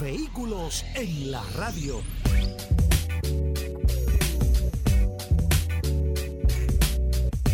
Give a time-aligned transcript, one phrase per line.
[0.00, 2.00] Vehículos en la radio.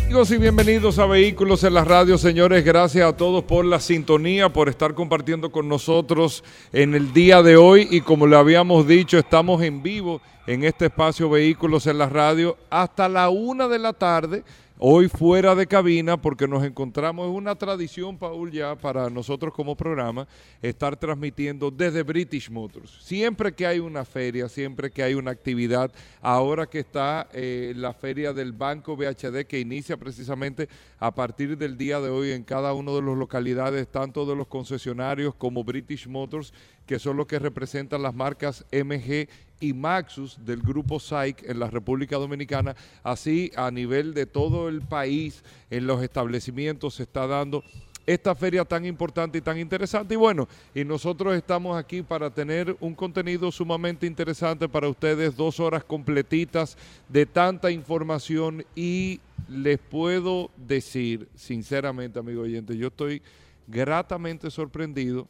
[0.03, 2.63] Amigos y bienvenidos a Vehículos en la Radio, señores.
[2.63, 7.57] Gracias a todos por la sintonía, por estar compartiendo con nosotros en el día de
[7.57, 7.87] hoy.
[7.89, 12.57] Y como le habíamos dicho, estamos en vivo en este espacio Vehículos en la Radio
[12.69, 14.43] hasta la una de la tarde
[14.77, 19.77] Hoy fuera de cabina porque nos encontramos, es una tradición, Paul, ya para nosotros como
[19.77, 20.27] programa,
[20.61, 22.91] estar transmitiendo desde British Motors.
[23.01, 27.93] Siempre que hay una feria, siempre que hay una actividad, ahora que está eh, la
[27.93, 30.67] feria del Banco BHD que inicia precisamente
[30.99, 34.47] a partir del día de hoy en cada una de las localidades, tanto de los
[34.47, 36.53] concesionarios como British Motors,
[36.85, 39.27] que son los que representan las marcas MG
[39.59, 44.81] y Maxus del grupo SAIC en la República Dominicana, así a nivel de todo el
[44.81, 47.63] país, en los establecimientos se está dando
[48.05, 50.13] esta feria tan importante y tan interesante.
[50.13, 55.59] Y bueno, y nosotros estamos aquí para tener un contenido sumamente interesante para ustedes, dos
[55.59, 56.77] horas completitas
[57.09, 63.21] de tanta información y les puedo decir, sinceramente, amigo oyente, yo estoy
[63.67, 65.27] gratamente sorprendido.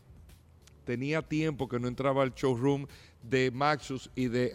[0.86, 2.86] Tenía tiempo que no entraba al showroom
[3.30, 4.52] de Maxus y de,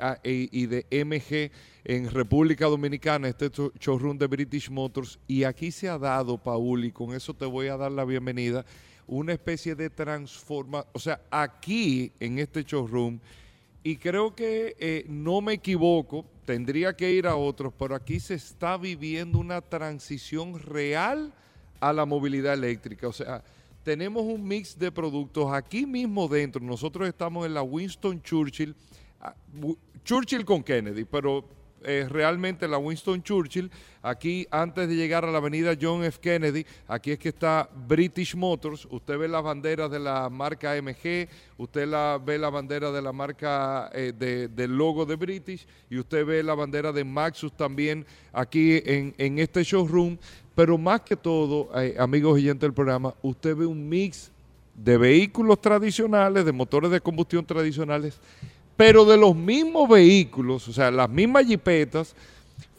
[0.90, 1.50] MG
[1.84, 6.92] en República Dominicana, este showroom de British Motors, y aquí se ha dado, Paul, y
[6.92, 8.64] con eso te voy a dar la bienvenida,
[9.06, 13.18] una especie de transforma, o sea, aquí en este showroom,
[13.82, 18.34] y creo que eh, no me equivoco, tendría que ir a otros, pero aquí se
[18.34, 21.32] está viviendo una transición real
[21.80, 23.42] a la movilidad eléctrica, o sea,
[23.82, 26.62] tenemos un mix de productos aquí mismo dentro.
[26.62, 28.74] Nosotros estamos en la Winston Churchill,
[29.20, 29.34] ah,
[30.04, 31.44] Churchill con Kennedy, pero
[31.84, 33.70] eh, realmente la Winston Churchill,
[34.02, 36.18] aquí antes de llegar a la avenida John F.
[36.20, 41.28] Kennedy, aquí es que está British Motors, usted ve las banderas de la marca MG,
[41.58, 44.12] usted la, ve la bandera de la marca eh,
[44.50, 49.38] del logo de British y usted ve la bandera de Maxus también aquí en, en
[49.38, 50.18] este showroom.
[50.54, 54.30] Pero más que todo, eh, amigos y gente del programa, usted ve un mix
[54.74, 58.18] de vehículos tradicionales, de motores de combustión tradicionales,
[58.80, 62.16] pero de los mismos vehículos, o sea, las mismas jipetas,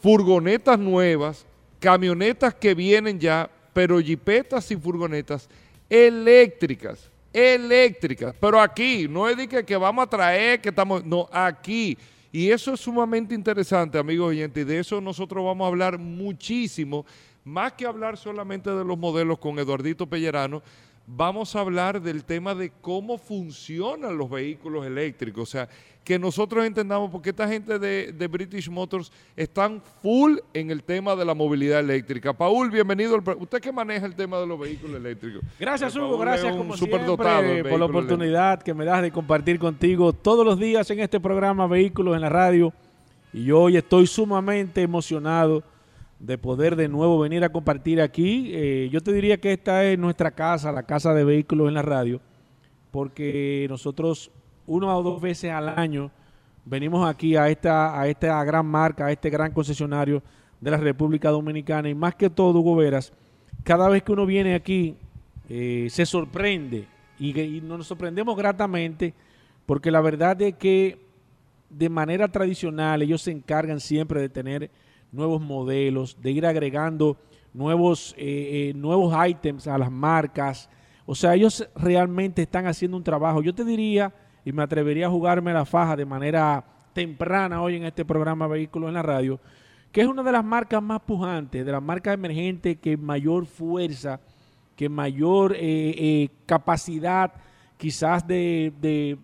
[0.02, 1.46] furgonetas nuevas,
[1.80, 5.48] camionetas que vienen ya, pero jipetas y furgonetas
[5.88, 8.34] eléctricas, eléctricas.
[8.42, 11.96] Pero aquí, no es de que, vamos a traer, que estamos, no, aquí.
[12.32, 17.06] Y eso es sumamente interesante, amigos oyentes, y de eso nosotros vamos a hablar muchísimo
[17.44, 20.64] más que hablar solamente de los modelos con Eduardito Pellerano,
[21.08, 25.44] vamos a hablar del tema de cómo funcionan los vehículos eléctricos.
[25.44, 25.70] O sea,
[26.04, 31.24] que nosotros entendamos, porque esta gente de, British Motors están full en el tema de
[31.24, 32.34] la movilidad eléctrica.
[32.34, 33.22] Paul, bienvenido.
[33.38, 35.44] usted que maneja el tema de los vehículos eléctricos.
[35.60, 36.18] Gracias, Hugo.
[36.18, 40.90] Gracias como siempre por la oportunidad que me das de compartir contigo todos los días
[40.90, 42.74] en este programa Vehículos en la Radio.
[43.34, 45.64] Y yo hoy estoy sumamente emocionado
[46.22, 48.52] de poder de nuevo venir a compartir aquí.
[48.54, 51.82] Eh, yo te diría que esta es nuestra casa, la casa de vehículos en la
[51.82, 52.22] radio,
[52.92, 54.32] porque nosotros
[54.68, 56.12] una o dos veces al año
[56.64, 60.22] venimos aquí a esta, a esta gran marca, a este gran concesionario
[60.60, 63.12] de la República Dominicana y más que todo, Hugo Veras,
[63.64, 64.96] cada vez que uno viene aquí
[65.50, 66.86] eh, se sorprende
[67.18, 69.16] y, y nos sorprendemos gratamente
[69.66, 71.00] porque la verdad es que
[71.72, 74.70] de manera tradicional ellos se encargan siempre de tener
[75.12, 77.18] nuevos modelos, de ir agregando
[77.54, 80.70] nuevos, eh, eh, nuevos ítems a las marcas.
[81.06, 83.42] O sea, ellos realmente están haciendo un trabajo.
[83.42, 84.14] Yo te diría,
[84.46, 86.64] y me atrevería a jugarme la faja de manera
[86.94, 89.40] temprana hoy en este programa Vehículos en la Radio,
[89.92, 94.20] que es una de las marcas más pujantes, de las marcas emergentes que mayor fuerza,
[94.76, 97.34] que mayor eh, capacidad,
[97.78, 99.18] quizás de, de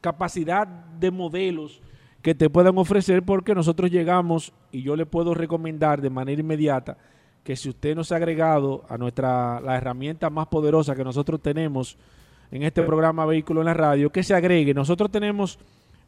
[0.00, 1.82] capacidad de modelos
[2.22, 6.96] que te puedan ofrecer porque nosotros llegamos y yo le puedo recomendar de manera inmediata
[7.44, 11.96] que si usted nos ha agregado a nuestra la herramienta más poderosa que nosotros tenemos
[12.50, 14.74] en este programa Vehículo en la Radio, que se agregue.
[14.74, 15.58] Nosotros tenemos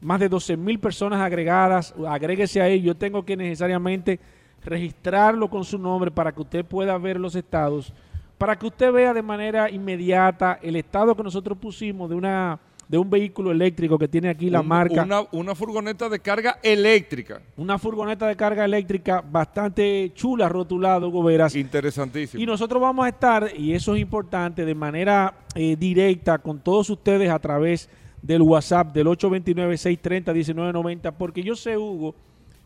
[0.01, 4.19] más de 12 mil personas agregadas, agréguese ahí, yo tengo que necesariamente
[4.63, 7.93] registrarlo con su nombre para que usted pueda ver los estados,
[8.37, 12.59] para que usted vea de manera inmediata el estado que nosotros pusimos de una
[12.93, 15.01] de un vehículo eléctrico que tiene aquí la marca.
[15.01, 17.41] Una, una, furgoneta de carga eléctrica.
[17.57, 21.55] Una furgoneta de carga eléctrica bastante chula, rotulado, Goberas.
[21.55, 22.43] Interesantísimo.
[22.43, 26.87] Y nosotros vamos a estar, y eso es importante, de manera eh, directa con todos
[26.91, 27.89] ustedes a través
[28.21, 32.13] del WhatsApp del 829-630-1990, porque yo sé, Hugo,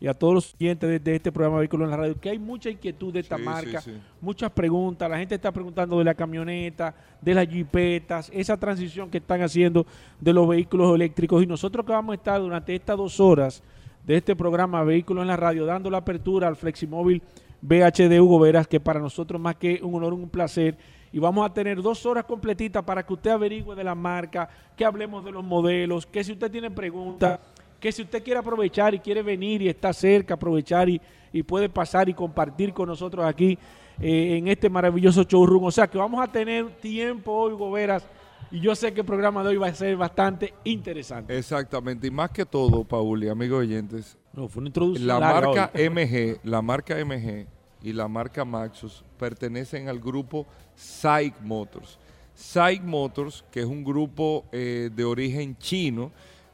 [0.00, 2.70] y a todos los clientes de, este programa Vehículos en la Radio, que hay mucha
[2.70, 3.82] inquietud de esta marca,
[4.20, 9.18] muchas preguntas, la gente está preguntando de la camioneta, de las jipetas, esa transición que
[9.18, 9.86] están haciendo
[10.20, 11.42] de los vehículos eléctricos.
[11.42, 13.62] Y nosotros que vamos a estar durante estas dos horas
[14.06, 17.20] de este programa Vehículos en la Radio, dando la apertura al Fleximóvil
[17.60, 20.76] BHD Hugo Veras, que para nosotros más que un honor, un placer,
[21.12, 24.84] y vamos a tener dos horas completitas para que usted averigüe de la marca, que
[24.84, 27.40] hablemos de los modelos, que si usted tiene preguntas,
[27.80, 31.00] que si usted quiere aprovechar y quiere venir y está cerca, aprovechar y,
[31.46, 33.56] puede pasar y compartir con nosotros aquí
[34.00, 35.64] eh, en este maravilloso showroom.
[35.64, 38.04] O sea que vamos a tener tiempo hoy, Goberas,
[38.50, 41.36] y yo sé que el programa de hoy va a ser bastante interesante.
[41.36, 45.70] Exactamente, y más que todo, Paul y amigos oyentes, no, fue una introducción la marca
[45.74, 47.46] MG, la marca MG
[47.82, 51.98] y la marca Maxus pertenecen al grupo SAIC Motors.
[52.34, 56.10] SAIC Motors, que es un grupo eh, de origen chino,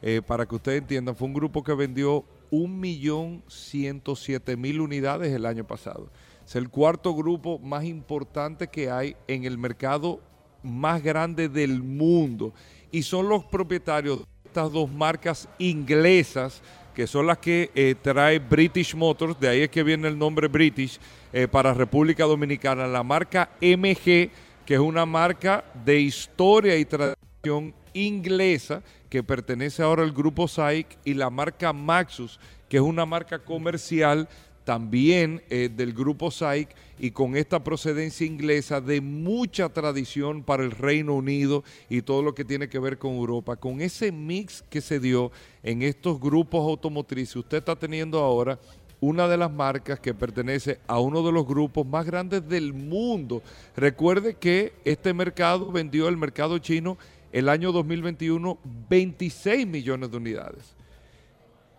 [0.07, 6.11] eh, para que ustedes entiendan, fue un grupo que vendió 1.107.000 unidades el año pasado.
[6.47, 10.21] Es el cuarto grupo más importante que hay en el mercado
[10.63, 12.53] más grande del mundo.
[12.93, 16.61] Y son los propietarios de estas dos marcas inglesas,
[16.95, 20.49] que son las que eh, trae British Motors, de ahí es que viene el nombre
[20.49, 21.01] British,
[21.33, 22.87] eh, para República Dominicana.
[22.87, 24.29] La marca MG,
[24.67, 28.83] que es una marca de historia y tradición inglesa
[29.15, 34.29] que pertenece ahora al grupo SAIC y la marca Maxus, que es una marca comercial
[34.65, 40.73] también eh, del grupo SAIC y con esta procedencia inglesa de mucha tradición para el
[40.73, 43.55] Reino Unido y todo lo que tiene que ver con Europa.
[43.55, 45.31] Con ese mix que se dio
[45.63, 48.59] en estos grupos automotrices, usted está teniendo ahora
[49.01, 53.43] una de las marcas que pertenece a uno de los grupos más grandes del mundo.
[53.77, 56.97] Recuerde que este mercado vendió el mercado chino
[57.35, 58.59] el año 2021
[58.89, 60.77] 26 millones de unidades.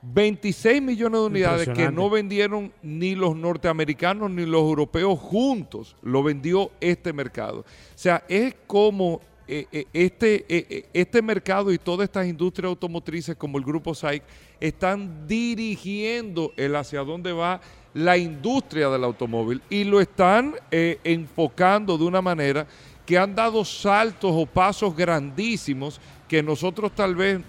[0.02, 6.22] 26 millones de unidades que no vendieron ni los norteamericanos ni los europeos juntos, lo
[6.22, 7.62] vendió este mercado.
[7.62, 7.66] O
[7.96, 13.58] sea, es como eh, eh, este, eh, este mercado y todas estas industrias automotrices como
[13.58, 14.24] el grupo SAIC
[14.60, 17.62] están dirigiendo el hacia dónde va
[17.94, 22.68] la industria del automóvil y lo están enfocando de una manera
[23.06, 27.42] que han dado saltos o pasos grandísimos que nosotros tal vez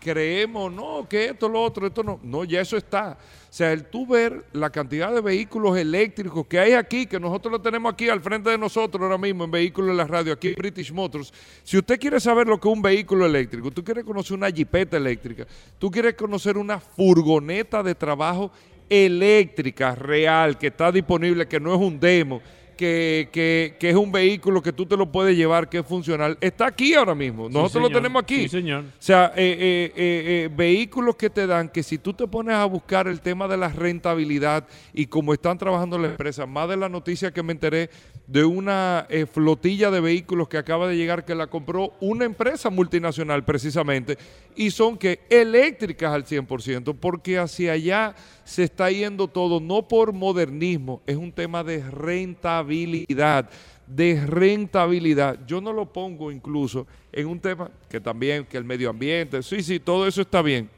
[0.00, 2.18] creemos, no, que esto, lo otro, esto no.
[2.22, 3.18] No, ya eso está.
[3.48, 7.52] O sea, el tú ver la cantidad de vehículos eléctricos que hay aquí, que nosotros
[7.52, 10.48] lo tenemos aquí al frente de nosotros ahora mismo en Vehículos en la Radio, aquí
[10.48, 11.32] en British Motors.
[11.62, 14.96] Si usted quiere saber lo que es un vehículo eléctrico, tú quieres conocer una jipeta
[14.96, 15.46] eléctrica,
[15.78, 18.50] tú quieres conocer una furgoneta de trabajo
[18.88, 22.40] eléctrica real que está disponible, que no es un demo,
[22.76, 26.66] que, que, es un vehículo que tú te lo puedes llevar, que es funcional, está
[26.66, 27.48] aquí ahora mismo.
[27.48, 28.42] Nosotros lo tenemos aquí.
[28.42, 28.84] Sí, señor.
[28.84, 32.64] O sea, eh, eh, eh, vehículos que te dan que si tú te pones a
[32.66, 36.88] buscar el tema de la rentabilidad y cómo están trabajando las empresas, más de la
[36.88, 37.90] noticia que me enteré
[38.26, 43.44] de una flotilla de vehículos que acaba de llegar que la compró una empresa multinacional
[43.44, 44.18] precisamente
[44.56, 50.12] y son que eléctricas al 100%, porque hacia allá se está yendo todo, no por
[50.12, 55.38] modernismo, es un tema de rentabilidad, de rentabilidad.
[55.46, 59.62] Yo no lo pongo incluso en un tema que también, que el medio ambiente, sí,
[59.62, 60.68] sí, todo eso está bien,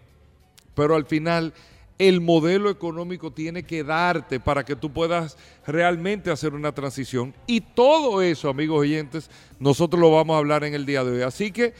[0.74, 1.52] pero al final
[1.98, 7.34] el modelo económico tiene que darte para que tú puedas realmente hacer una transición.
[7.46, 11.22] Y todo eso, amigos oyentes, nosotros lo vamos a hablar en el día de hoy.
[11.22, 11.74] Así que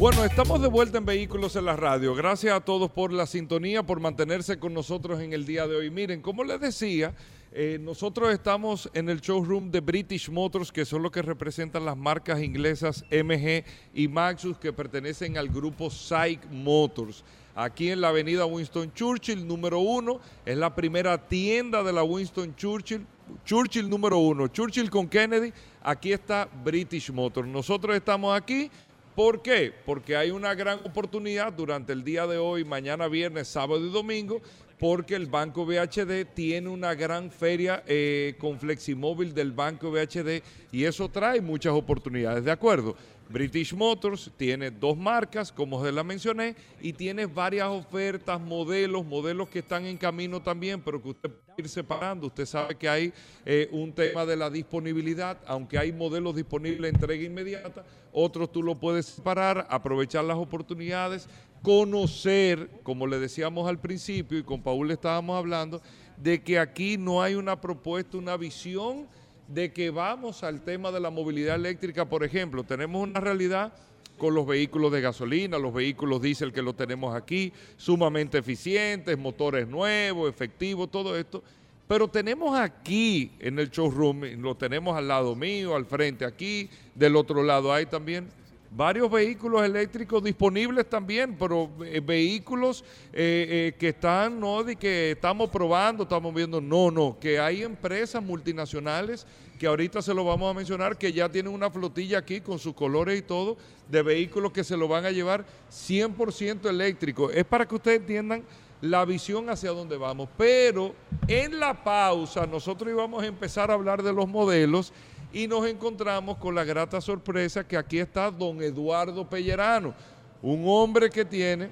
[0.05, 2.13] Bueno, estamos de vuelta en Vehículos en la Radio.
[2.13, 5.89] Gracias a todos por la sintonía, por mantenerse con nosotros en el día de hoy.
[5.89, 7.15] Miren, como les decía,
[7.51, 11.97] eh, nosotros estamos en el showroom de British Motors, que son los que representan las
[11.97, 17.23] marcas inglesas MG y Maxus, que pertenecen al grupo SAIC Motors.
[17.55, 22.55] Aquí en la avenida Winston Churchill, número uno, es la primera tienda de la Winston
[22.55, 23.07] Churchill.
[23.43, 27.47] Churchill número uno, Churchill con Kennedy, aquí está British Motors.
[27.47, 28.69] Nosotros estamos aquí
[29.15, 29.73] ¿Por qué?
[29.85, 34.41] Porque hay una gran oportunidad durante el día de hoy, mañana viernes, sábado y domingo,
[34.77, 40.43] porque el Banco BHD tiene una gran feria eh, con Fleximóvil del Banco BHD
[40.73, 42.97] y eso trae muchas oportunidades, ¿de acuerdo?
[43.29, 49.49] British Motors tiene dos marcas, como se la mencioné, y tiene varias ofertas, modelos, modelos
[49.49, 52.27] que están en camino también, pero que usted puede ir separando.
[52.27, 53.13] Usted sabe que hay
[53.45, 58.75] eh, un tema de la disponibilidad, aunque hay modelos disponibles entrega inmediata, otros tú lo
[58.75, 61.27] puedes separar, aprovechar las oportunidades,
[61.61, 65.81] conocer, como le decíamos al principio y con Paul estábamos hablando,
[66.15, 69.07] de que aquí no hay una propuesta, una visión
[69.47, 73.73] de que vamos al tema de la movilidad eléctrica, por ejemplo, tenemos una realidad
[74.17, 79.67] con los vehículos de gasolina, los vehículos diésel que lo tenemos aquí, sumamente eficientes, motores
[79.67, 81.43] nuevos, efectivos, todo esto.
[81.87, 87.15] Pero tenemos aquí en el showroom, lo tenemos al lado mío, al frente aquí, del
[87.15, 88.27] otro lado hay también
[88.75, 95.11] varios vehículos eléctricos disponibles también, pero eh, vehículos eh, eh, que están, no de que
[95.11, 99.25] estamos probando, estamos viendo, no, no, que hay empresas multinacionales
[99.57, 102.73] que ahorita se lo vamos a mencionar, que ya tienen una flotilla aquí con sus
[102.73, 103.55] colores y todo,
[103.89, 107.31] de vehículos que se lo van a llevar 100% eléctrico.
[107.31, 108.43] Es para que ustedes entiendan
[108.81, 110.27] la visión hacia dónde vamos.
[110.37, 110.93] Pero
[111.27, 114.91] en la pausa nosotros íbamos a empezar a hablar de los modelos
[115.35, 119.93] y nos encontramos con la grata sorpresa que aquí está don Eduardo Pellerano,
[120.41, 121.69] un hombre que tiene,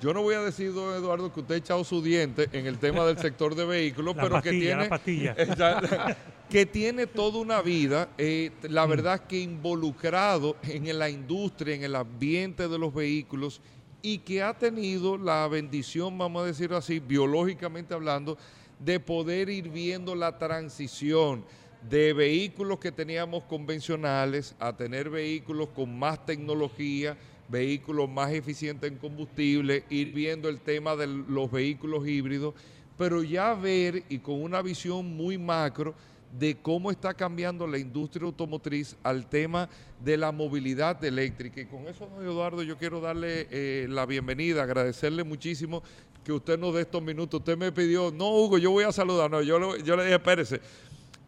[0.00, 2.78] yo no voy a decir, don Eduardo, que usted ha echado su diente en el
[2.78, 4.88] tema del sector de vehículos, pero que tiene...
[6.48, 8.90] que tiene toda una vida, eh, la mm.
[8.90, 13.60] verdad que involucrado en la industria, en el ambiente de los vehículos
[14.00, 18.38] y que ha tenido la bendición, vamos a decirlo así, biológicamente hablando,
[18.78, 21.44] de poder ir viendo la transición
[21.88, 27.16] de vehículos que teníamos convencionales a tener vehículos con más tecnología,
[27.48, 32.54] vehículos más eficientes en combustible, ir viendo el tema de los vehículos híbridos,
[32.98, 35.94] pero ya ver y con una visión muy macro
[36.38, 39.68] de cómo está cambiando la industria automotriz al tema
[40.04, 41.60] de la movilidad eléctrica.
[41.60, 45.82] Y con eso, don Eduardo, yo quiero darle eh, la bienvenida, agradecerle muchísimo
[46.22, 47.40] que usted nos dé estos minutos.
[47.40, 49.30] Usted me pidió, no, Hugo, yo voy a saludar.
[49.30, 50.60] No, yo, yo le dije, espérese,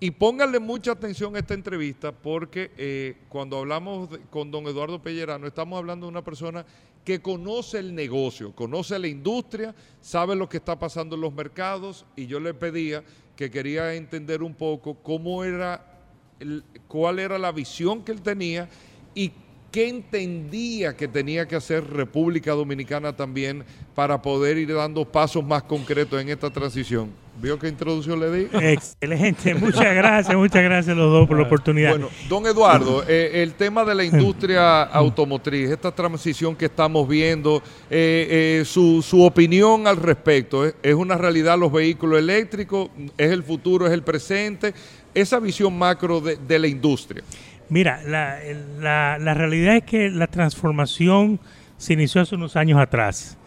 [0.02, 5.46] y pónganle mucha atención a esta entrevista porque eh, cuando hablamos con don Eduardo Pellerano
[5.46, 6.66] estamos hablando de una persona
[7.04, 12.04] que conoce el negocio, conoce la industria, sabe lo que está pasando en los mercados
[12.16, 13.04] y yo le pedía
[13.36, 16.00] que quería entender un poco cómo era,
[16.88, 18.68] cuál era la visión que él tenía
[19.14, 19.30] y
[19.70, 25.62] qué entendía que tenía que hacer República Dominicana también para poder ir dando pasos más
[25.62, 27.21] concretos en esta transición.
[27.40, 28.48] ¿Vio qué introducción le di?
[28.52, 31.90] Excelente, muchas gracias, muchas gracias a los dos por la oportunidad.
[31.90, 37.62] Bueno, don Eduardo, eh, el tema de la industria automotriz, esta transición que estamos viendo,
[37.90, 42.90] eh, eh, su, su, opinión al respecto, ¿es una realidad los vehículos eléctricos?
[43.16, 44.74] ¿Es el futuro, es el presente?
[45.14, 47.22] Esa visión macro de, de la industria.
[47.70, 48.38] Mira, la,
[48.78, 51.40] la, la realidad es que la transformación
[51.78, 53.38] se inició hace unos años atrás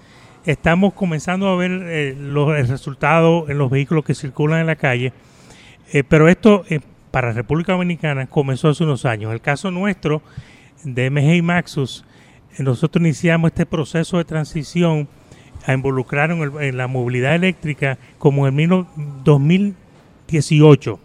[0.45, 4.75] estamos comenzando a ver eh, los, el resultado en los vehículos que circulan en la
[4.75, 5.11] calle,
[5.91, 6.79] eh, pero esto eh,
[7.11, 9.33] para República Dominicana comenzó hace unos años.
[9.33, 10.21] El caso nuestro
[10.83, 12.05] de MG Maxus,
[12.59, 15.07] nosotros iniciamos este proceso de transición
[15.65, 18.85] a involucrar en, la movilidad eléctrica como en el
[19.23, 20.99] 2018,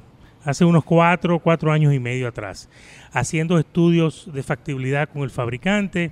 [0.44, 2.68] hace unos cuatro, cuatro años y medio atrás,
[3.12, 6.11] haciendo estudios de factibilidad con el fabricante,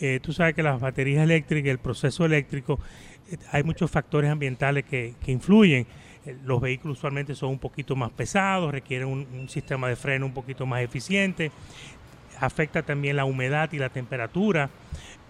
[0.00, 2.80] eh, tú sabes que las baterías eléctricas, el proceso eléctrico,
[3.52, 5.86] hay muchos factores ambientales que, influyen.
[6.26, 10.34] Eh, los vehículos usualmente son un poquito más pesados, requieren un, sistema de freno un
[10.34, 11.50] poquito más eficiente.
[12.38, 14.70] Afecta también la humedad y la temperatura.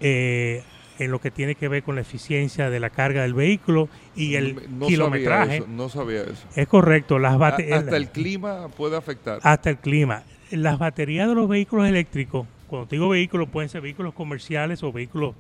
[0.01, 0.63] Eh,
[0.99, 4.35] en lo que tiene que ver con la eficiencia de la carga del vehículo y
[4.35, 4.55] el
[4.87, 5.65] kilometraje.
[5.67, 6.47] no sabía eso.
[6.55, 7.19] Es correcto.
[7.19, 9.41] Las hasta el clima puede afectar.
[9.43, 10.25] Hasta el clima.
[10.51, 15.35] Las baterías de los vehículos eléctricos, cuando digo vehículos, pueden ser vehículos comerciales o vehículos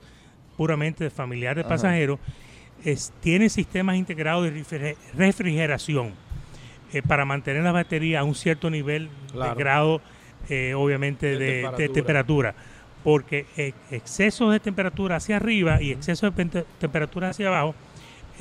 [0.56, 2.18] puramente familiares de pasajeros,
[3.20, 6.12] tienen sistemas integrados de refrigeración
[6.92, 10.00] eh, para mantener la batería a un cierto nivel de grado,
[10.48, 12.54] eh, obviamente, de, temperatura.
[13.04, 13.46] porque
[13.90, 17.74] exceso de temperatura hacia arriba y exceso de temperatura hacia abajo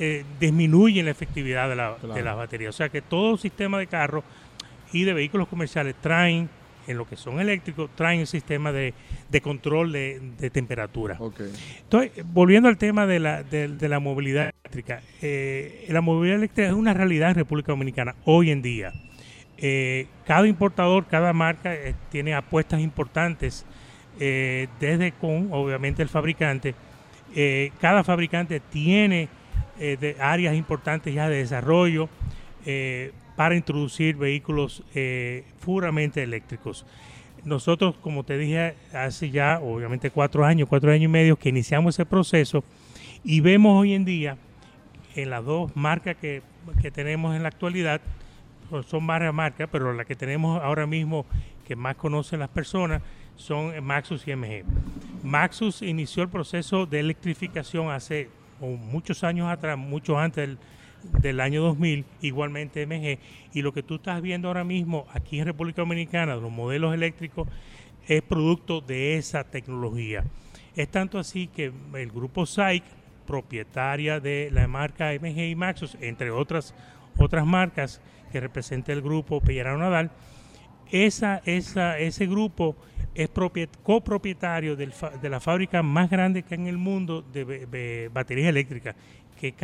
[0.02, 2.70] eh, disminuyen la efectividad de la, de la batería.
[2.70, 4.24] O sea que todo sistema de carro
[4.94, 6.48] y de vehículos comerciales traen,
[6.90, 8.92] en lo que son eléctricos, traen un sistema de,
[9.42, 11.18] control de, temperatura.
[11.82, 16.74] Entonces, volviendo al tema de la, de, la movilidad eléctrica, eh, la movilidad eléctrica es
[16.74, 18.92] una realidad en República Dominicana hoy en día.
[19.58, 21.74] Eh, cada importador, cada marca
[22.10, 23.66] tiene apuestas importantes
[24.18, 26.74] eh, desde con, obviamente, el fabricante.
[27.34, 29.28] Eh, cada fabricante tiene
[29.78, 32.08] eh, áreas importantes ya de desarrollo
[33.40, 34.82] para introducir vehículos
[35.64, 36.84] puramente eléctricos.
[37.42, 41.94] Nosotros, como te dije, hace ya, obviamente, cuatro años, cuatro años y medio que iniciamos
[41.94, 42.62] ese proceso
[43.24, 44.36] y vemos hoy en día
[45.14, 46.42] en las dos marcas que,
[46.82, 48.02] que tenemos en la actualidad,
[48.68, 51.24] pues, son varias marcas, pero la que tenemos ahora mismo
[51.66, 53.00] que más conocen las personas
[53.36, 54.64] son Maxus y MG.
[55.22, 58.28] Maxus inició el proceso de electrificación hace
[58.60, 60.58] muchos años atrás, mucho antes del,
[61.40, 63.18] año 2000, igualmente MG,
[63.52, 67.48] y lo que tú estás viendo ahora mismo aquí en República Dominicana, los modelos eléctricos,
[68.06, 70.24] es producto de esa tecnología.
[70.74, 72.84] Es tanto así que el grupo SAIC,
[73.26, 76.74] propietaria de la marca MG y Maxus, entre otras,
[77.16, 78.00] otras marcas
[78.32, 80.10] que representa el grupo Pellerano Nadal,
[80.90, 82.76] esa, esa, ese grupo
[83.14, 83.30] es
[83.82, 84.90] copropietario de
[85.30, 88.94] la fábrica más grande que hay en el mundo de, baterías eléctricas,
[89.38, 89.54] que es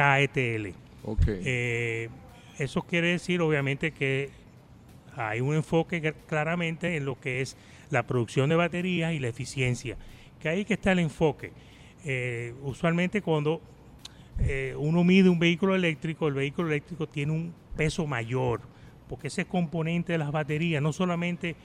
[1.29, 2.09] Eh,
[2.59, 4.31] eso quiere decir, obviamente, que
[5.15, 7.57] hay un enfoque claramente en lo que es
[7.91, 9.97] la producción de baterías y la eficiencia,
[10.41, 11.53] que ahí que está el enfoque.
[12.05, 13.61] Eh, usualmente cuando
[14.39, 18.61] eh, uno mide un vehículo eléctrico, el vehículo eléctrico tiene un peso mayor,
[19.09, 21.57] porque ese componente de las baterías no solamente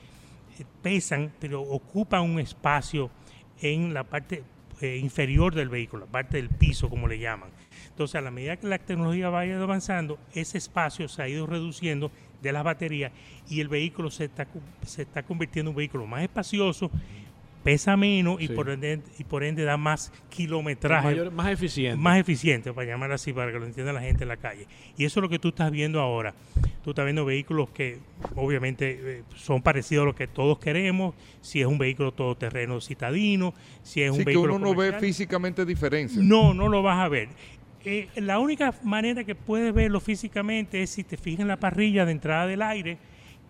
[0.82, 3.10] pesan, pero ocupan un espacio
[3.62, 4.44] en la parte
[4.82, 7.50] eh, inferior del vehículo, la parte del piso, como le llaman.
[7.92, 12.12] Entonces, a la medida que la tecnología vaya avanzando, ese espacio se ha ido reduciendo
[12.42, 13.12] de las baterías
[13.50, 14.48] y el vehículo se está,
[14.86, 16.90] se está convirtiendo en un vehículo más espacioso,
[17.64, 21.30] pesa menos y, por ende, y por ende da más kilometraje.
[21.30, 21.98] más eficiente.
[21.98, 24.66] Más eficiente, para llamar así, para que lo entienda la gente en la calle.
[24.98, 26.34] Y eso es lo que tú estás viendo ahora.
[26.84, 28.00] Tú estás viendo vehículos que
[28.36, 33.54] obviamente eh, son parecidos a lo que todos queremos, si es un vehículo todoterreno citadino,
[33.84, 34.54] si es un vehículo...
[34.54, 36.20] que uno no ve físicamente diferencia.
[36.24, 37.30] No, no lo vas a ver.
[37.86, 42.06] Eh, la única manera que puedes verlo físicamente es si te fijas en la parrilla
[42.06, 42.98] de entrada del aire,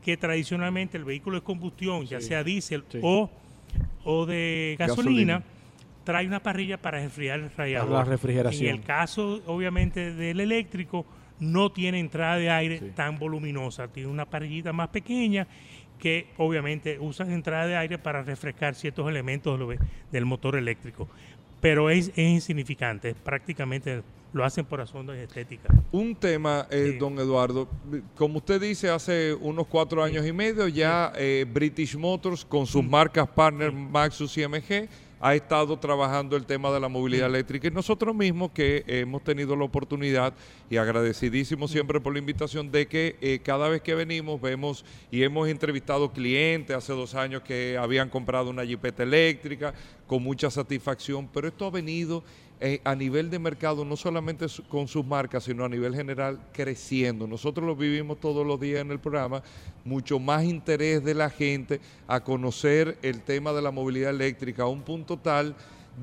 [0.04, 3.30] que tradicionalmente el vehículo de combustión, ya sea diésel o
[4.04, 5.44] o de gasolina,
[6.04, 7.92] trae una parrilla para enfriar el radiador.
[7.92, 8.70] la refrigeración.
[8.70, 11.06] En el caso, obviamente, del eléctrico,
[11.40, 15.48] no tiene entrada de aire tan voluminosa, tiene una parrillita más pequeña
[15.98, 19.60] que obviamente usan entrada de aire para refrescar ciertos elementos
[20.12, 21.08] del motor eléctrico.
[21.62, 24.02] Pero es, insignificante, prácticamente
[24.34, 25.76] lo hacen por asuntos estéticas.
[25.92, 27.68] Un tema, eh, don Eduardo,
[28.16, 32.84] como usted dice, hace unos cuatro años y medio ya eh, British Motors con sus
[32.84, 34.90] marcas partner Maxus y MG
[35.22, 39.56] ha estado trabajando el tema de la movilidad eléctrica y nosotros mismos que hemos tenido
[39.56, 40.34] la oportunidad
[40.68, 45.22] y agradecidísimo siempre por la invitación de que eh, cada vez que venimos vemos y
[45.22, 46.76] hemos entrevistado clientes.
[46.76, 49.76] Hace dos años que habían comprado una jipeta eléctrica
[50.08, 52.24] con mucha satisfacción, pero esto ha venido
[52.64, 57.26] eh, a nivel de mercado, no solamente con sus marcas, sino a nivel general, creciendo.
[57.26, 59.42] Nosotros lo vivimos todos los días en el programa,
[59.84, 64.68] mucho más interés de la gente a conocer el tema de la movilidad eléctrica a
[64.68, 65.56] un punto tal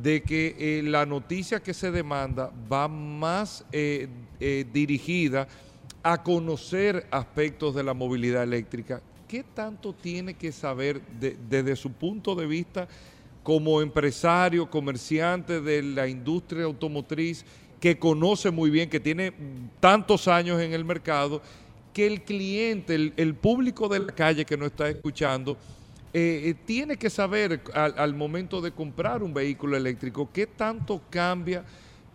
[0.03, 4.09] de que eh, la noticia que se demanda va más eh,
[4.73, 5.47] dirigida
[6.03, 9.01] a conocer aspectos de la movilidad eléctrica.
[9.29, 12.89] ¿Qué tanto tiene que saber desde su punto de vista?
[13.49, 17.47] Como empresario, comerciante de la industria automotriz,
[17.81, 19.33] que conoce muy bien, que tiene
[19.81, 21.41] tantos años en el mercado,
[21.95, 25.57] que el cliente, el, público de la calle que nos está escuchando,
[26.13, 31.65] eh, eh, tiene que saber al, momento de comprar un vehículo eléctrico qué tanto cambia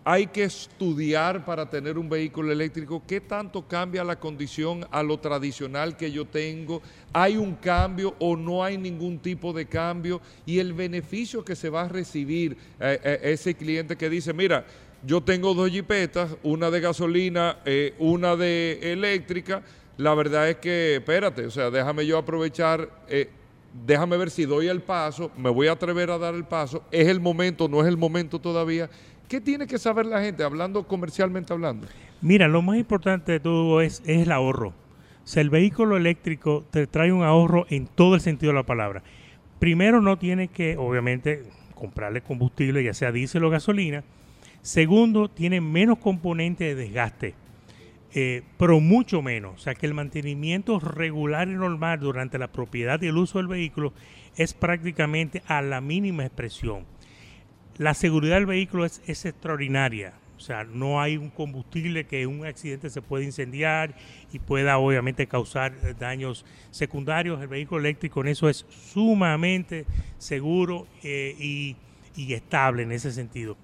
[0.05, 5.17] hay que estudiar para tener un vehículo eléctrico, qué tanto cambia la condición a lo
[5.19, 6.81] tradicional que yo tengo,
[7.13, 11.69] hay un cambio o no hay ningún tipo de cambio y el beneficio que se
[11.69, 14.65] va a recibir eh, eh, ese cliente que dice, mira,
[15.05, 19.63] yo tengo dos jipetas, una de gasolina, eh, una de eléctrica,
[19.97, 22.89] la verdad es que, espérate, o sea, déjame yo aprovechar
[23.85, 27.07] déjame ver si doy el paso, me voy a atrever a dar el paso, es
[27.07, 28.89] el momento, no es el momento todavía.
[29.33, 31.87] ¿Qué tiene que saber la gente, hablando comercialmente hablando?
[32.21, 34.67] Mira, lo más importante de todo es, el ahorro.
[35.25, 39.01] O el vehículo eléctrico te trae un ahorro en todo el sentido de la palabra.
[39.57, 44.03] Primero, no tiene que, obviamente, comprarle combustible, ya sea diésel o gasolina.
[44.61, 47.33] Segundo, tiene menos componentes de desgaste.
[48.13, 49.55] Eh, pero mucho menos.
[49.55, 53.47] O sea que el mantenimiento regular y normal durante la propiedad y el uso del
[53.47, 53.93] vehículo
[54.35, 56.85] es prácticamente a la mínima expresión.
[57.77, 60.13] La seguridad del vehículo es, extraordinaria.
[60.37, 63.95] O sea, no hay un combustible que un accidente se pueda incendiar
[64.31, 67.41] y pueda obviamente causar eh, daños secundarios.
[67.41, 69.85] El vehículo eléctrico en eso es sumamente
[70.17, 71.75] seguro eh, y,
[72.15, 73.57] y estable en ese sentido.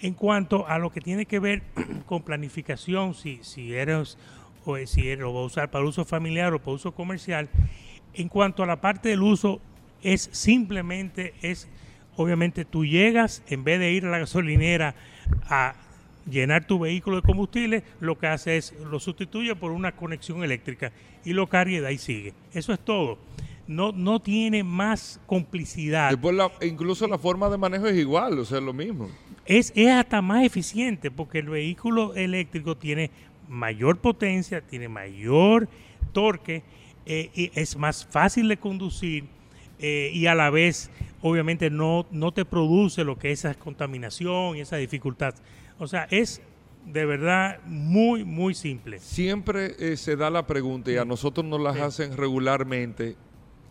[0.00, 1.62] En cuanto a lo que tiene que ver
[2.06, 4.18] con planificación, si, si eres
[4.66, 7.48] o si lo va a usar para uso familiar o para uso comercial,
[8.12, 9.60] en cuanto a la parte del uso,
[10.02, 11.68] es simplemente, es
[12.16, 14.94] obviamente tú llegas, en vez de ir a la gasolinera
[15.48, 15.74] a
[16.30, 20.92] llenar tu vehículo de combustible, lo que hace es lo sustituye por una conexión eléctrica
[21.24, 22.34] y lo carga y de ahí sigue.
[22.52, 23.18] Eso es todo.
[23.66, 26.12] No, no tiene más complicidad.
[26.62, 29.08] incluso la forma de manejo es igual, o sea, es lo mismo
[29.46, 33.10] es, es hasta más eficiente porque el vehículo eléctrico tiene
[33.48, 35.68] mayor potencia, tiene mayor
[36.12, 36.62] torque,
[37.06, 39.24] eh, y es más fácil de conducir
[39.78, 40.90] eh, y a la vez
[41.26, 45.34] obviamente no, no te produce lo que es esa contaminación y esa dificultad.
[45.78, 46.42] O sea, es
[46.84, 48.98] de verdad muy, muy simple.
[48.98, 53.16] Siempre eh, se da la pregunta y a nosotros nos las hacen regularmente,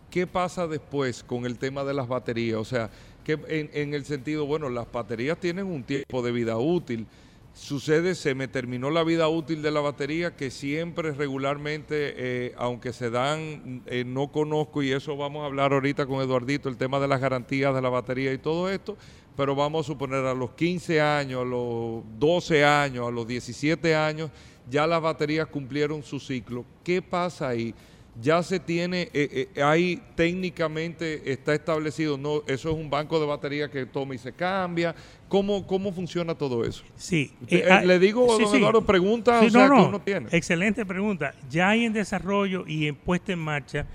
[0.09, 2.57] ¿qué pasa después con el tema de las baterías?
[2.57, 2.89] O sea,
[3.23, 7.05] que en, el sentido, bueno, las baterías tienen un tiempo de vida útil.
[7.53, 12.93] Sucede, se me terminó la vida útil de la batería, que siempre regularmente, eh, aunque
[12.93, 16.99] se dan, eh, no conozco, y eso vamos a hablar ahorita con Eduardito, el tema
[16.99, 18.97] de las garantías de la batería y todo esto,
[19.37, 23.95] pero vamos a suponer a los 15 años, a los 12 años, a los 17
[23.95, 24.31] años,
[24.67, 26.65] ya las baterías cumplieron su ciclo.
[26.83, 27.75] ¿Qué pasa ahí?
[28.21, 33.25] Ya se tiene, eh, eh, ahí técnicamente está establecido, no, eso es un banco de
[33.25, 34.95] batería que toma y se cambia.
[35.27, 36.83] ¿Cómo, cómo funciona todo eso?
[36.95, 37.33] Sí.
[37.47, 40.27] Eh, ah, le digo, don Eduardo, pregunta o sea, que uno tiene.
[40.31, 41.33] Excelente pregunta.
[41.49, 43.87] Ya hay en desarrollo y en puesta en marcha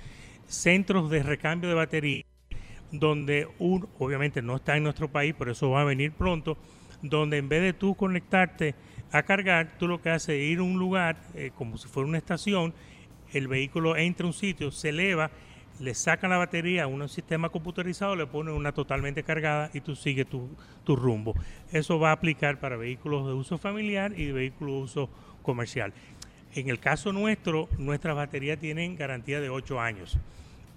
[0.48, 2.24] centros de recambio de batería,
[2.90, 6.57] donde un, obviamente no está en nuestro país, pero eso va a venir pronto,
[7.02, 8.74] donde en vez de tú conectarte
[9.12, 11.16] a cargar, tú lo que haces es ir a un lugar,
[11.54, 12.74] como si fuera una estación,
[13.32, 15.30] el vehículo entra a un sitio, se eleva,
[15.80, 19.94] le sacan la batería a un sistema computarizado, le ponen una totalmente cargada y tú
[19.94, 20.48] sigues tu,
[20.96, 21.34] rumbo.
[21.70, 25.10] Eso va a aplicar para vehículos de uso familiar y vehículos de uso
[25.42, 25.92] comercial.
[26.54, 30.18] En el caso nuestro, nuestras baterías tienen garantía de 8 años.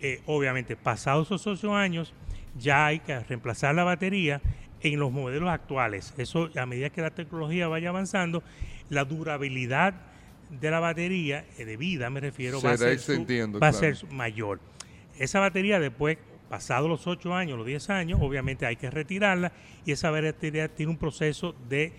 [0.01, 2.13] Eh, obviamente, pasados esos 8 años,
[2.57, 4.41] ya hay que reemplazar la batería
[4.81, 6.13] en los modelos actuales.
[6.17, 8.43] Eso, a medida que la tecnología vaya avanzando,
[8.89, 9.93] la durabilidad
[10.59, 12.99] de la batería, eh, de vida me refiero, va, a ser,
[13.61, 14.59] va a ser mayor.
[15.17, 16.17] Esa batería después,
[16.49, 19.51] pasados los 8 años, los 10 años, obviamente hay que retirarla
[19.85, 21.93] y esa batería tiene un proceso de,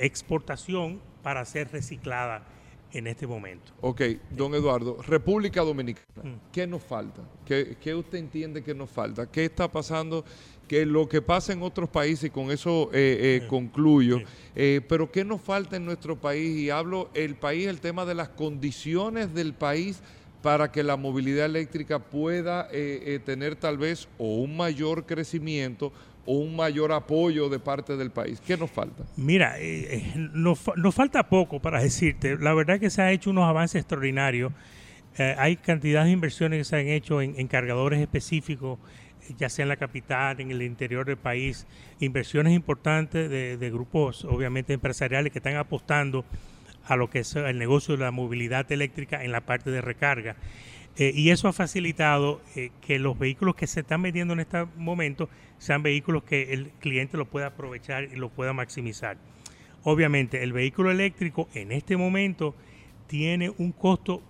[0.00, 2.44] exportación para ser reciclada
[2.92, 3.72] en este momento.
[3.80, 6.50] Ok, don Eduardo, República Dominicana, mm.
[6.50, 7.22] ¿qué nos falta?
[7.44, 9.30] ¿Qué, ¿Qué, usted entiende que nos falta?
[9.30, 10.24] ¿Qué está pasando
[10.68, 14.20] que lo que pasa en otros países, y con eso eh, eh, concluyo,
[14.54, 16.58] eh, pero ¿qué nos falta en nuestro país?
[16.58, 20.02] Y hablo el país, el tema de las condiciones del país
[20.42, 22.68] para que la movilidad eléctrica pueda
[23.24, 25.92] tener tal vez o un mayor crecimiento
[26.24, 28.40] o un mayor apoyo de parte del país.
[28.46, 29.02] ¿Qué nos falta?
[29.16, 29.56] Mira,
[30.14, 30.60] nos,
[30.94, 32.36] falta poco para decirte.
[32.38, 34.52] La verdad que se han hecho unos avances extraordinarios.
[35.18, 38.78] hay cantidad de inversiones que se han hecho en cargadores específicos
[39.38, 41.66] ya sea en la capital, en el interior del país,
[42.00, 46.24] inversiones importantes de, grupos, obviamente, empresariales que están apostando
[46.84, 50.36] a lo que es el negocio de la movilidad eléctrica en la parte de recarga.
[50.98, 54.64] Eh, y eso ha facilitado eh, que los vehículos que se están vendiendo en este
[54.76, 59.18] momento sean vehículos que el cliente lo pueda aprovechar y lo pueda maximizar.
[59.82, 62.54] Obviamente, el vehículo eléctrico en este momento
[63.06, 64.22] tiene un costo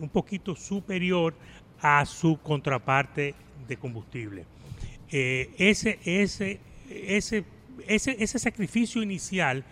[0.00, 1.34] un poquito superior
[1.80, 3.34] a su contraparte
[3.66, 4.44] de combustible.
[5.10, 7.44] Eh, ese, ese, ese
[7.86, 9.64] ese, ese sacrificio inicial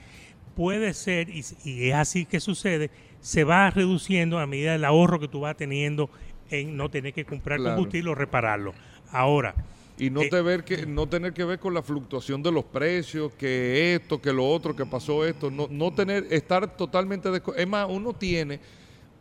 [0.54, 5.28] puede ser, y, es así que sucede, se va reduciendo a medida del ahorro que
[5.28, 6.10] tú vas teniendo
[6.50, 8.74] en no tener que comprar combustible o repararlo.
[9.10, 9.54] Ahora,
[9.98, 13.32] y no, te ver que, no tener que ver con la fluctuación de los precios,
[13.34, 17.30] que esto, que lo otro, que pasó esto, no, no tener, estar totalmente...
[17.56, 18.58] es más, uno tiene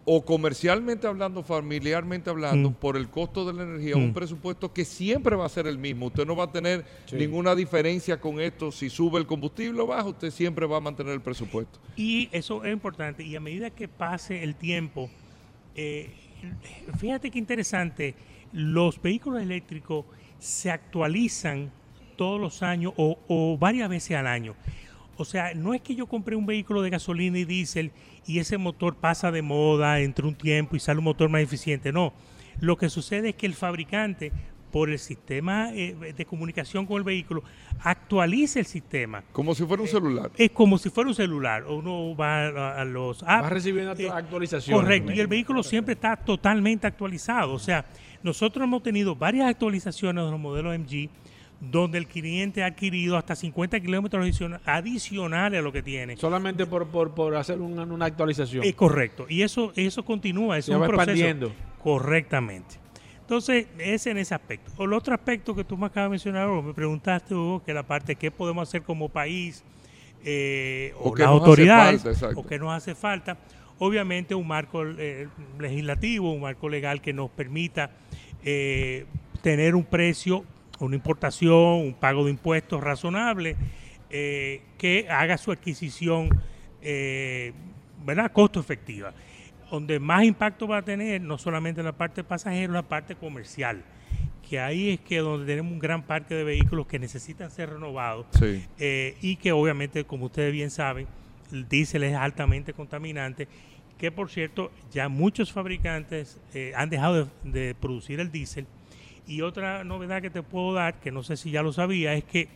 [0.04, 2.74] o comercialmente hablando, familiarmente hablando, mm.
[2.74, 4.14] por el costo de la energía, un mm.
[4.14, 6.08] presupuesto que siempre va a ser el mismo.
[6.08, 8.72] Usted no va a tener ninguna diferencia con esto.
[8.72, 11.80] Si sube el combustible o baja, usted siempre va a mantener el presupuesto.
[11.96, 13.24] Y eso es importante.
[13.24, 15.10] Y a medida que pase el tiempo,
[15.76, 16.10] eh,
[16.98, 18.16] fíjate qué interesante,
[18.54, 20.06] los vehículos eléctricos
[20.40, 21.72] se actualizan
[22.16, 24.56] todos los años o, o varias veces al año.
[25.18, 27.92] O sea, no es que yo compré un vehículo de gasolina y diésel
[28.26, 31.92] y ese motor pasa de moda entre un tiempo y sale un motor más eficiente.
[31.92, 32.14] No,
[32.60, 34.32] lo que sucede es que el fabricante,
[34.72, 37.44] por el sistema eh, de comunicación con el vehículo,
[37.84, 39.24] actualiza el sistema.
[39.32, 40.32] Como si fuera un celular.
[40.38, 41.66] es como si fuera un celular.
[41.66, 43.46] Uno va a, los apps.
[43.46, 44.82] Va recibiendo eh, actualizaciones.
[44.82, 47.54] Correcto, y el vehículo siempre está totalmente actualizado.
[47.54, 47.86] O sea,
[48.24, 51.10] nosotros hemos tenido varias actualizaciones de los modelos MG
[51.62, 56.17] donde el cliente ha adquirido hasta 50 kilómetros adicionales a lo que tiene.
[56.17, 58.63] Solamente por, por, hacer una, actualización.
[58.63, 59.28] Es correcto.
[59.30, 61.52] Y eso, eso continúa, es un proceso.
[61.78, 62.82] Correctamente.
[63.21, 64.84] Entonces, ese en ese aspecto.
[64.84, 67.84] el otro aspecto que tú me acabas de mencionar, o me preguntaste, Hugo, que la
[67.84, 69.63] parte qué podemos hacer como país,
[70.26, 72.04] eh, o, las autoridades,
[72.36, 73.38] o qué nos hace falta.
[73.80, 75.28] Obviamente un marco eh,
[75.60, 77.91] legislativo, un marco legal que nos permita
[78.43, 79.06] eh,
[79.41, 80.43] tener un precio
[80.86, 83.56] una importación, un pago de impuestos razonable,
[84.10, 86.30] eh, que haga su adquisición,
[86.82, 87.54] eh,
[88.06, 88.32] ¿verdad?
[88.32, 89.13] Costo efectiva.
[89.70, 93.84] Donde más impacto va a tener, no solamente en la parte pasajera, la parte comercial
[94.50, 98.26] que ahí es que donde tenemos un gran parque de vehículos que necesitan ser renovados
[98.41, 101.08] eh, y que obviamente, como ustedes bien saben,
[101.54, 103.48] el diésel es altamente contaminante,
[103.98, 106.38] que por cierto ya muchos fabricantes
[106.76, 108.65] han dejado de producir el diésel
[109.32, 112.26] y otra novedad que te puedo dar, que no sé si ya lo sabía, es
[112.26, 112.50] que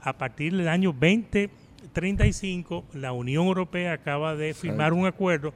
[0.00, 5.52] a partir del año 2035 la Unión Europea acaba de firmar un acuerdo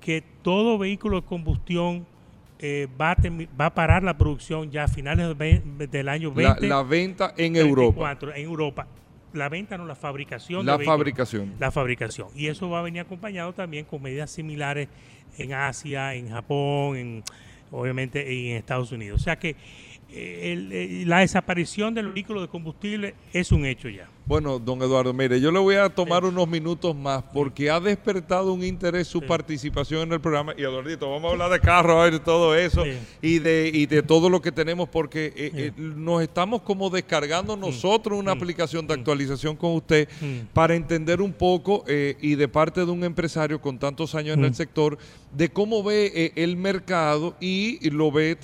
[0.00, 2.04] que todo vehículo de combustión
[2.58, 3.16] eh, va, a
[3.60, 6.66] va a parar la producción ya a finales del año 20.
[6.66, 8.18] La, venta en Europa.
[8.34, 8.88] En Europa.
[9.34, 10.66] La venta no, la fabricación.
[10.66, 11.54] La fabricación.
[11.60, 12.28] La fabricación.
[12.34, 14.88] Y eso va a venir acompañado también con medidas similares
[15.36, 17.22] en Asia, en Japón, en,
[17.70, 19.20] obviamente en Estados Unidos.
[19.20, 19.54] O sea que
[20.10, 24.08] eh, la desaparición del vehículo de combustible es un hecho ya.
[24.28, 28.52] Bueno, don Eduardo, mire, yo le voy a tomar unos minutos más porque ha despertado
[28.52, 30.52] un interés su participación en el programa.
[30.54, 32.84] Y Eduardito, vamos a hablar de carros, de todo eso
[33.22, 37.56] y, de, y de todo lo que tenemos porque eh, eh, nos estamos como descargando
[37.56, 40.06] nosotros una aplicación de actualización con usted
[40.52, 44.54] para entender un poco y de parte de un empresario con tantos años en el
[44.54, 44.98] sector
[45.32, 48.36] de cómo ve el mercado y lo ve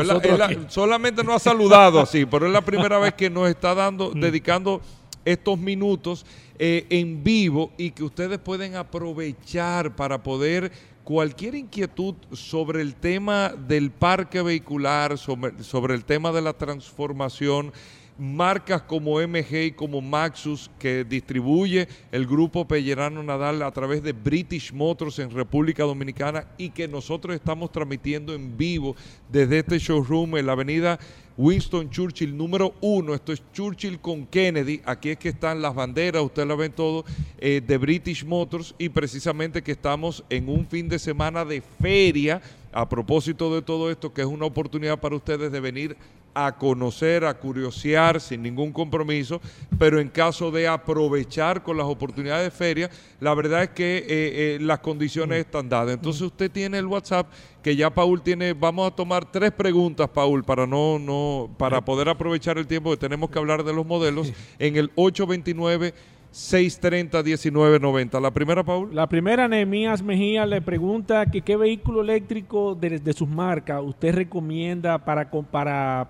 [0.68, 4.20] solamente nos ha saludado así, pero es la primera vez que nos está dando, mm.
[4.20, 4.80] dedicando
[5.24, 6.24] estos minutos
[6.58, 10.70] eh, en vivo y que ustedes pueden aprovechar para poder
[11.04, 17.72] cualquier inquietud sobre el tema del parque vehicular, sobre, el tema de la transformación,
[18.18, 24.12] marcas como MG y como Maxus que distribuye el grupo Pellerano Nadal a través de
[24.12, 28.94] British Motors en República Dominicana y que nosotros estamos transmitiendo en vivo
[29.30, 30.98] desde este showroom en la avenida
[31.36, 33.14] Winston Churchill número uno.
[33.14, 34.80] Esto es Churchill con Kennedy.
[34.84, 37.04] Aquí es que están las banderas, ustedes la ven todo,
[37.38, 42.40] eh, de British Motors y precisamente que estamos en un fin de semana de feria.
[42.74, 45.96] A propósito de todo esto, que es una oportunidad para ustedes de venir
[46.34, 49.40] a conocer, a curiosear sin ningún compromiso,
[49.78, 52.90] pero en caso de aprovechar con las oportunidades de feria,
[53.20, 55.40] la verdad es que eh, eh, las condiciones mm.
[55.40, 55.94] están dadas.
[55.94, 56.26] Entonces mm.
[56.26, 57.26] usted tiene el WhatsApp
[57.62, 62.08] que ya Paul tiene, vamos a tomar tres preguntas, Paul, para no, no, para poder
[62.08, 65.94] aprovechar el tiempo que tenemos que hablar de los modelos, en el 829
[66.32, 68.20] 630-1990.
[68.20, 68.94] La primera, Paul.
[68.94, 74.98] La primera, Nehemías Mejía le pregunta que qué vehículo eléctrico de, sus marcas usted recomienda
[75.04, 76.08] para, para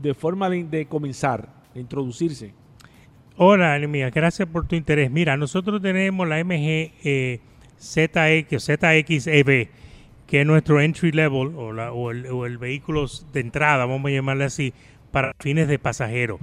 [0.00, 2.52] de forma de, comenzar, de introducirse.
[3.36, 5.10] Hola, Nehemías, gracias por tu interés.
[5.10, 7.40] Mira, nosotros tenemos la MG eh,
[7.80, 9.68] ZX ZXEB,
[10.26, 14.44] que es nuestro entry level o, el, o el vehículo de entrada, vamos a llamarle
[14.44, 14.74] así,
[15.10, 16.38] para fines de pasajero,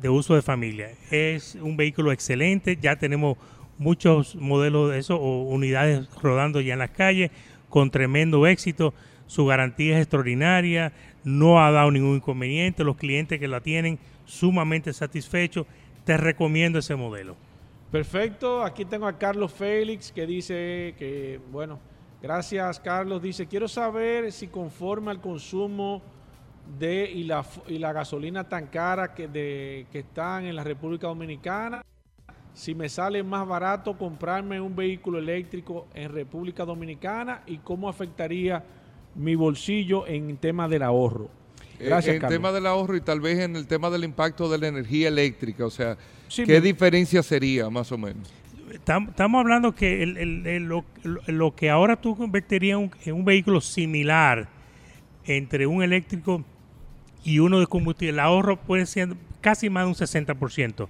[0.00, 0.90] de uso de familia.
[1.10, 3.36] Es un vehículo excelente, ya tenemos
[3.78, 7.30] muchos modelos de eso o unidades rodando ya en las calles
[7.68, 8.94] con tremendo éxito.
[9.26, 10.92] Su garantía es extraordinaria,
[11.24, 12.84] no ha dado ningún inconveniente.
[12.84, 15.66] Los clientes que la tienen sumamente satisfechos.
[16.04, 17.36] Te recomiendo ese modelo.
[17.90, 21.80] Perfecto, aquí tengo a Carlos Félix que dice que, bueno,
[22.22, 26.00] gracias Carlos, dice, quiero saber si conforme al consumo
[26.78, 31.06] de y la, y la gasolina tan cara que, de, que están en la República
[31.06, 31.84] Dominicana,
[32.54, 38.64] si me sale más barato comprarme un vehículo eléctrico en República Dominicana y cómo afectaría
[39.14, 41.30] mi bolsillo en tema del ahorro.
[41.78, 44.50] Eh, Gracias, en el tema del ahorro y tal vez en el tema del impacto
[44.50, 45.96] de la energía eléctrica, o sea,
[46.28, 48.30] ¿qué diferencia sería más o menos?
[48.72, 54.48] Estamos hablando que lo, que ahora tú convertirías en un vehículo similar
[55.24, 56.44] entre un eléctrico
[57.24, 60.88] y uno de combustible, el ahorro puede ser casi más de un 60%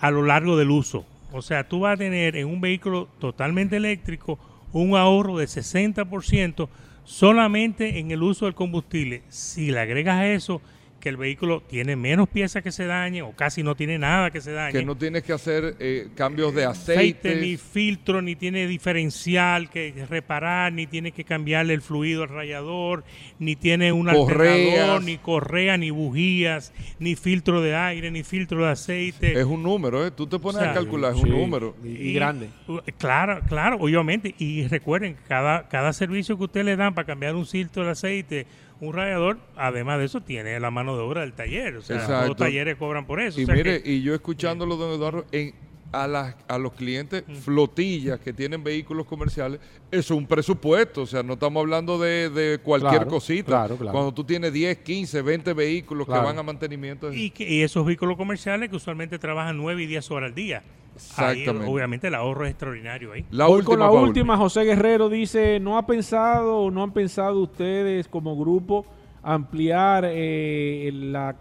[0.00, 1.04] a lo largo del uso.
[1.32, 4.38] O sea, tú vas a tener en un vehículo totalmente eléctrico
[4.72, 6.68] un ahorro de 60%
[7.04, 9.22] solamente en el uso del combustible.
[9.28, 10.60] Si le agregas a eso
[11.04, 14.40] que el vehículo tiene menos piezas que se dañen o casi no tiene nada que
[14.40, 14.72] se dañe.
[14.72, 17.36] Que no tienes que hacer eh, cambios de aceite.
[17.36, 23.04] Ni filtro, ni tiene diferencial que reparar, ni tiene que cambiarle el fluido al rayador,
[23.38, 28.70] ni tiene un alternador, ni correa, ni bujías, ni filtro de aire, ni filtro de
[28.70, 29.38] aceite.
[29.38, 30.10] Es un número, ¿eh?
[30.10, 31.76] Tú te pones a calcular, es un número.
[31.84, 32.48] Y, grande.
[32.96, 34.34] Claro, claro, obviamente.
[34.38, 38.46] Y recuerden, cada, cada servicio que ustedes le dan para cambiar un filtro de aceite
[38.80, 41.76] un radiador, además de eso, tiene la mano de obra del taller.
[41.76, 43.40] O sea, los talleres cobran por eso.
[43.40, 45.54] Y mire, y yo escuchándolo, don Eduardo, en,
[45.94, 49.60] a, a los clientes flotillas que tienen vehículos comerciales,
[49.90, 53.68] eso es un presupuesto, o sea, no estamos hablando de, cualquier cosita.
[53.68, 57.12] Cuando tú tienes 10, 15, 20 vehículos que van a mantenimiento.
[57.12, 60.62] Y, y esos vehículos comerciales que usualmente trabajan 9 y 10 horas al día.
[60.94, 61.70] Exactamente.
[61.70, 63.24] obviamente el ahorro es extraordinario ahí.
[63.30, 67.40] La última, con la última, José Guerrero dice, ¿no ha pensado o no han pensado
[67.40, 68.86] ustedes como grupo
[69.24, 70.92] ampliar eh,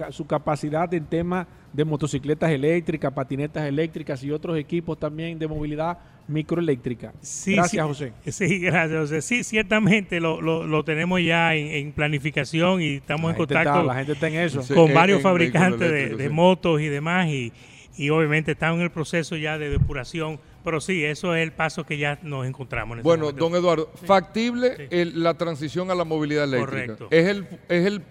[0.10, 5.98] su capacidad en tema de motocicletas eléctricas, patinetas eléctricas y otros equipos también de movilidad
[6.28, 7.14] microeléctrica?
[7.20, 8.14] Sí, gracias, José.
[8.32, 9.22] Sí, gracias, José.
[9.22, 14.36] Sí, ciertamente lo, tenemos ya en, planificación y estamos en contacto la gente está en
[14.36, 14.62] eso.
[14.74, 17.52] con varios fabricantes de, motos y demás y
[17.96, 21.86] y obviamente están en el proceso ya de depuración, pero sí, eso es el paso
[21.86, 22.98] que ya nos encontramos.
[22.98, 26.96] En bueno, don Eduardo, factible la transición a la movilidad eléctrica.
[26.96, 27.08] Correcto.
[27.12, 28.02] Es el, es el,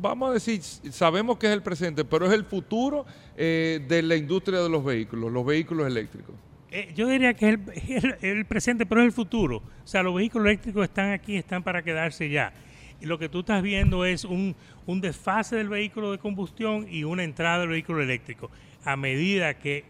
[0.00, 4.16] vamos a decir, sabemos que es el presente, pero es el futuro eh, de la
[4.16, 6.34] industria de los vehículos, los vehículos eléctricos.
[6.70, 9.56] Eh, yo diría que es el, el, presente, pero es el futuro.
[9.56, 12.52] O sea, los vehículos eléctricos están aquí, están para quedarse ya.
[13.00, 14.54] Y lo que tú estás viendo es un,
[14.86, 18.50] un desfase del vehículo de combustión y una entrada del vehículo eléctrico
[18.86, 19.84] a medida que,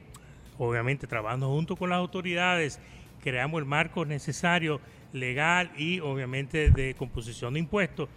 [0.59, 2.81] obviamente trabajando junto con las autoridades,
[3.23, 4.81] creamos el marco necesario,
[5.13, 8.09] legal y obviamente de composición de impuestos,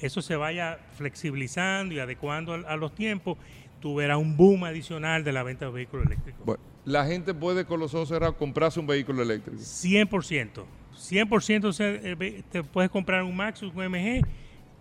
[0.00, 3.38] eso se vaya flexibilizando y adecuando a, los tiempos,
[3.80, 6.44] tú verás un boom adicional de la venta de vehículos eléctricos.
[6.44, 9.58] Bueno, la gente puede con los ojos cerrados comprarse un vehículo eléctrico.
[9.58, 10.64] 100%.
[10.96, 14.26] 100% eh, te puedes comprar un Maxus, un MG.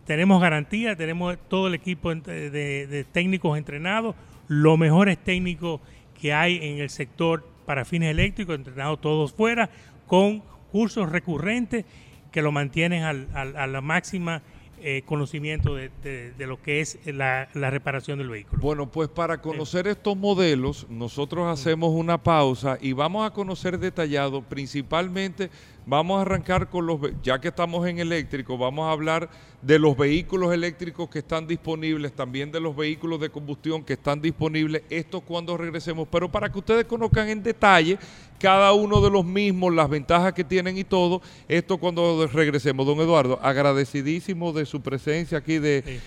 [0.06, 4.16] Tenemos garantía, tenemos todo el equipo de técnicos entrenados.
[4.48, 5.80] Los mejores técnicos
[6.20, 9.70] que hay en el sector para fines eléctricos, entrenados todos fuera,
[10.08, 11.86] con cursos recurrentes
[12.32, 14.42] que lo mantienen al, a la máxima
[14.84, 18.60] eh, conocimiento de, lo que es la, reparación del vehículo.
[18.64, 24.42] Bueno, pues para conocer estos modelos, nosotros hacemos una pausa y vamos a conocer detallado,
[24.42, 25.52] principalmente
[25.86, 29.30] vamos a arrancar con los, ya que estamos en eléctrico, vamos a hablar
[29.62, 34.22] de los vehículos eléctricos que están disponibles, también de los vehículos de combustión que están
[34.22, 37.98] disponibles, esto cuando regresemos, pero para que ustedes conozcan en detalle
[38.40, 42.86] cada uno de los mismos, las ventajas que tienen y todo, esto cuando regresemos.
[42.86, 46.00] Don Eduardo, agradecidísimo de su presencia aquí de...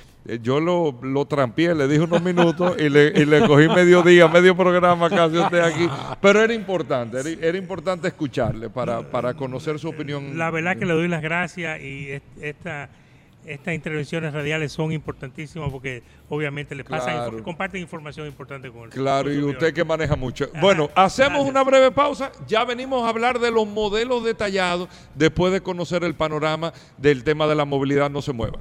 [0.43, 4.27] yo lo, lo trampié, le dije unos minutos y le, y le cogí medio día,
[4.29, 5.89] medio programa casi usted aquí.
[6.20, 10.39] Pero era importante, era, importante escucharle para, para conocer su opinión.
[10.39, 12.89] La verdad que le doy las gracias y esta
[13.47, 19.33] estas intervenciones radiales son importantísimas porque obviamente le pasan, comparten información importante con el Claro,
[19.33, 20.49] y usted que maneja mucho.
[20.61, 25.61] bueno, hacemos una breve pausa, ya venimos a hablar de los modelos detallados después de
[25.61, 28.61] conocer el panorama del tema de la movilidad, no se muevan.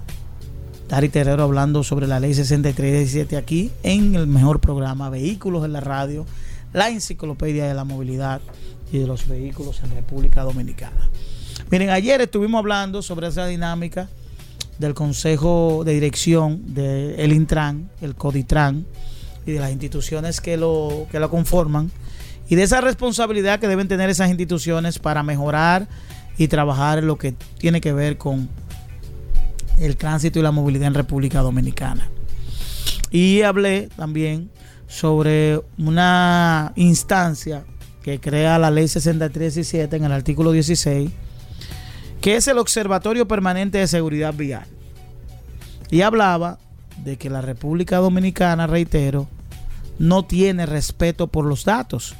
[0.91, 5.79] Dari Terrero hablando sobre la ley 6317 aquí en el mejor programa Vehículos en la
[5.79, 6.25] Radio,
[6.73, 8.41] la enciclopedia de la movilidad
[8.91, 11.09] y de los vehículos en República Dominicana.
[11.69, 14.09] Miren, ayer estuvimos hablando sobre esa dinámica
[14.79, 18.85] del Consejo de Dirección del Intran, el CODITRAN
[19.45, 21.89] y de las instituciones que lo, que lo conforman
[22.49, 25.87] y de esa responsabilidad que deben tener esas instituciones para mejorar
[26.37, 28.49] y trabajar lo que tiene que ver con
[29.79, 32.09] el tránsito y la movilidad en República Dominicana.
[33.11, 34.49] Y hablé también
[34.87, 37.63] sobre una instancia
[38.01, 41.11] que crea la ley 6317 en el artículo 16,
[42.19, 44.65] que es el Observatorio Permanente de Seguridad Vial.
[45.89, 46.59] Y hablaba
[47.03, 49.27] de que la República Dominicana, reitero,
[49.99, 52.15] no tiene respeto por los datos.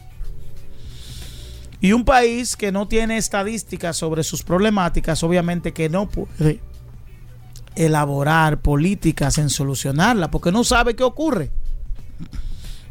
[1.79, 6.59] Y un país que no tiene estadísticas sobre sus problemáticas, obviamente que no puede
[7.75, 11.51] elaborar políticas en solucionarla, porque no sabe qué ocurre.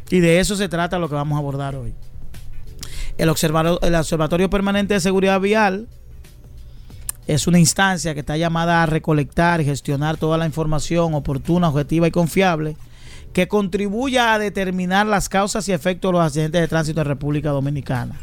[0.09, 1.93] Y de eso se trata lo que vamos a abordar hoy.
[3.17, 3.29] El,
[3.81, 5.87] el Observatorio Permanente de Seguridad Vial
[7.27, 12.07] es una instancia que está llamada a recolectar y gestionar toda la información oportuna, objetiva
[12.07, 12.75] y confiable
[13.33, 17.51] que contribuya a determinar las causas y efectos de los accidentes de tránsito en República
[17.51, 18.19] Dominicana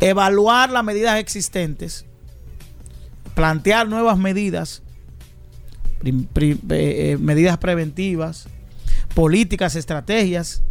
[0.00, 2.04] evaluar las medidas existentes,
[3.34, 4.82] plantear nuevas medidas,
[6.06, 8.48] eh, eh, medidas preventivas,
[9.14, 10.62] políticas, estrategias,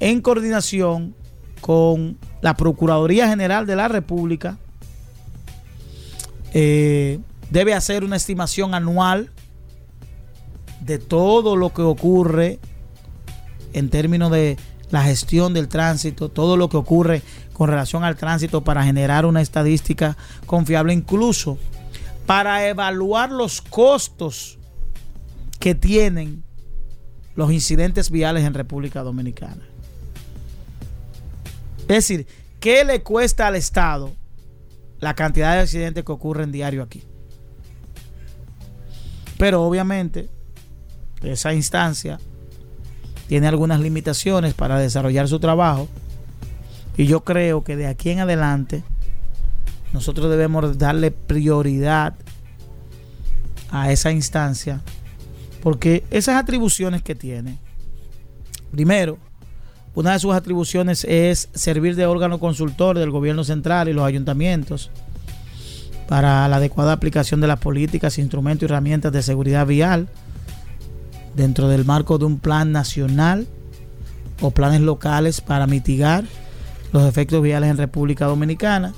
[0.00, 1.14] en coordinación
[1.60, 4.58] con la Procuraduría General de la República.
[6.54, 9.30] Eh, debe hacer una estimación anual
[10.80, 12.58] de todo lo que ocurre
[13.72, 14.56] en términos de
[14.90, 19.40] la gestión del tránsito, todo lo que ocurre con relación al tránsito para generar una
[19.40, 21.58] estadística confiable, incluso
[22.26, 24.58] para evaluar los costos
[25.58, 26.42] que tienen
[27.34, 29.62] los incidentes viales en República Dominicana.
[31.82, 32.26] Es decir,
[32.60, 34.12] ¿qué le cuesta al Estado
[35.00, 37.02] la cantidad de accidentes que ocurren diario aquí?
[39.38, 40.28] Pero obviamente
[41.22, 42.18] esa instancia
[43.28, 45.88] tiene algunas limitaciones para desarrollar su trabajo
[46.96, 48.82] y yo creo que de aquí en adelante
[49.92, 52.14] nosotros debemos darle prioridad
[53.70, 54.80] a esa instancia
[55.62, 57.58] porque esas atribuciones que tiene,
[58.72, 59.18] primero,
[59.94, 64.90] una de sus atribuciones es servir de órgano consultor del gobierno central y los ayuntamientos
[66.08, 70.08] para la adecuada aplicación de las políticas, instrumentos y herramientas de seguridad vial
[71.36, 73.46] dentro del marco de un plan nacional
[74.40, 76.24] o planes locales para mitigar
[76.92, 78.94] los efectos viales en República Dominicana.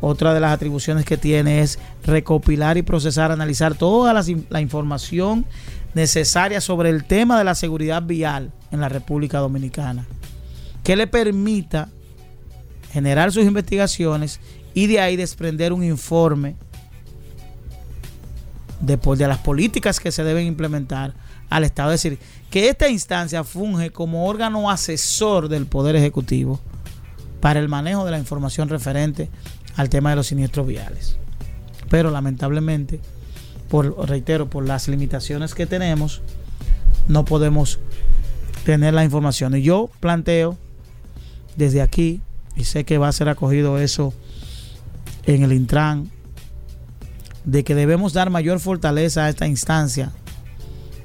[0.00, 5.46] Otra de las atribuciones que tiene es recopilar y procesar, analizar toda la, información
[5.94, 10.06] necesaria sobre el tema de la seguridad vial en la República Dominicana,
[10.84, 11.88] que le permita
[12.92, 14.40] generar sus investigaciones
[14.74, 16.56] y de ahí desprender un informe
[18.80, 21.14] de, de las políticas que se deben implementar
[21.48, 21.92] al Estado.
[21.92, 22.18] Es decir,
[22.50, 26.60] que esta instancia funge como órgano asesor del Poder Ejecutivo
[27.40, 29.30] para el manejo de la información referente
[29.76, 31.16] al tema de los siniestros viales.
[31.88, 33.00] Pero lamentablemente,
[33.68, 36.22] por, reitero, por las limitaciones que tenemos,
[37.08, 37.78] no podemos
[38.64, 39.54] tener la información.
[39.56, 40.56] Yo planteo
[41.56, 42.20] desde aquí,
[42.56, 44.12] y sé que va a ser acogido eso
[45.24, 46.10] en el Intran,
[47.44, 50.10] de que debemos dar mayor fortaleza a esta instancia,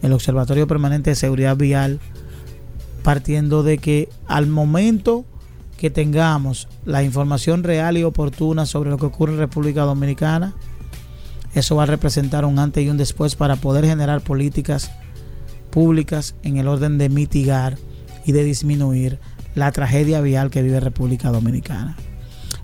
[0.01, 1.99] el Observatorio Permanente de Seguridad Vial,
[3.03, 5.25] partiendo de que al momento
[5.81, 10.53] que tengamos la información real y oportuna sobre lo que ocurre en República Dominicana,
[11.55, 14.91] eso va a representar un antes y un después para poder generar políticas
[15.71, 17.79] públicas en el orden de mitigar
[18.27, 19.17] y de disminuir
[19.55, 21.97] la tragedia vial que vive República Dominicana.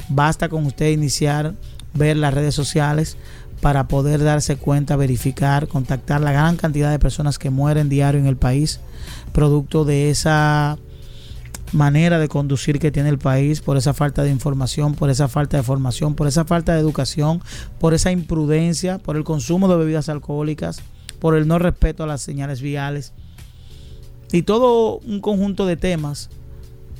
[0.10, 1.56] Basta con usted iniciar,
[1.96, 3.18] ver las redes sociales
[3.62, 8.28] para poder darse cuenta, verificar, contactar la gran cantidad de personas que mueren diario en
[8.28, 8.80] el país,
[9.34, 10.78] producto de esa
[11.74, 15.58] manera de conducir que tiene el país, por esa falta de información, por esa falta
[15.58, 17.42] de formación, por esa falta de educación,
[17.80, 20.82] por esa imprudencia, por el consumo de bebidas alcohólicas,
[21.20, 23.14] por el no respeto a las señales viales.
[24.32, 26.30] Y todo un conjunto de temas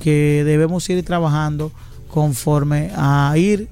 [0.00, 1.72] que debemos ir trabajando
[2.08, 3.68] conforme a ir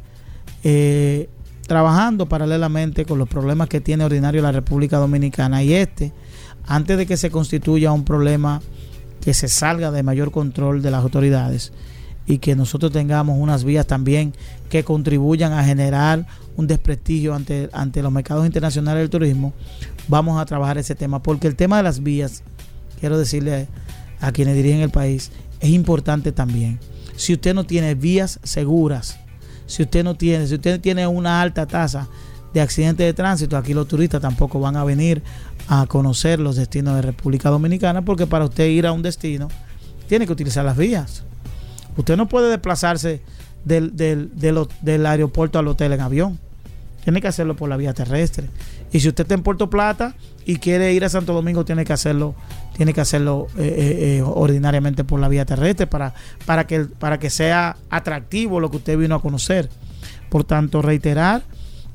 [0.65, 1.29] eh,
[1.67, 6.13] trabajando paralelamente con los problemas que tiene ordinario la República Dominicana y este,
[6.67, 8.61] antes de que se constituya un problema
[9.27, 11.73] que se salga de mayor control de las autoridades
[12.29, 14.33] y que nosotros tengamos unas vías también
[14.71, 19.53] que contribuyan a generar un desprestigio ante, ante los mercados internacionales del turismo,
[20.07, 22.45] vamos a trabajar ese tema, porque el tema de las vías,
[23.01, 23.67] quiero decirle
[24.21, 26.79] a quienes dirigen el país, es importante también.
[27.17, 29.19] Si usted no tiene vías seguras,
[29.67, 32.07] si usted no tiene, si usted tiene una alta tasa
[32.55, 35.21] de accidentes de tránsito, aquí los turistas tampoco van a venir
[35.69, 39.49] a conocer los destinos de República Dominicana, porque para usted ir a un destino
[40.09, 41.25] tiene que utilizar las vías.
[41.97, 43.23] Usted no puede desplazarse
[43.65, 44.31] del, del,
[44.81, 46.39] del, aeropuerto al hotel en avión.
[47.03, 48.49] Tiene que hacerlo por la vía terrestre.
[48.93, 50.15] Y si usted está en Puerto Plata
[50.45, 52.35] y quiere ir a Santo Domingo, tiene que hacerlo,
[52.77, 56.15] tiene que hacerlo eh, eh, eh, ordinariamente por la vía terrestre para,
[56.45, 59.69] para, que, para que sea atractivo lo que usted vino a conocer.
[60.31, 61.43] Por tanto, reiterar,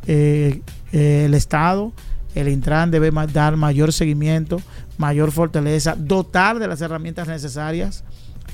[0.08, 1.94] el Estado,
[2.36, 4.62] el Intran debe dar mayor seguimiento,
[4.98, 8.04] mayor fortaleza, dotar de las herramientas necesarias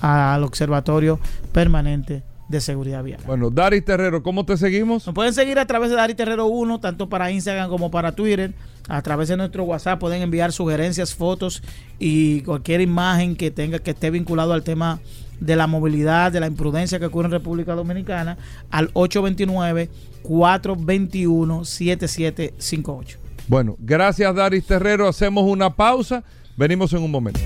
[0.02, 1.20] al Observatorio
[1.52, 3.20] Permanente de Seguridad Vial.
[3.26, 5.06] Bueno, Dari Terrero, ¿cómo te seguimos?
[5.06, 8.54] Nos pueden seguir a través de Dari Terrero 1, tanto para Instagram como para Twitter.
[8.88, 11.62] A través de nuestro WhatsApp pueden enviar sugerencias, fotos
[12.00, 15.02] y cualquier imagen que tenga que esté vinculado al tema
[15.42, 18.38] de la movilidad, de la imprudencia que ocurre en República Dominicana
[18.72, 19.90] al 829
[20.24, 23.27] 421 7758.
[23.48, 25.08] Bueno, gracias Daris Terrero.
[25.08, 26.24] Hacemos una pausa.
[26.56, 27.40] Venimos en un momento.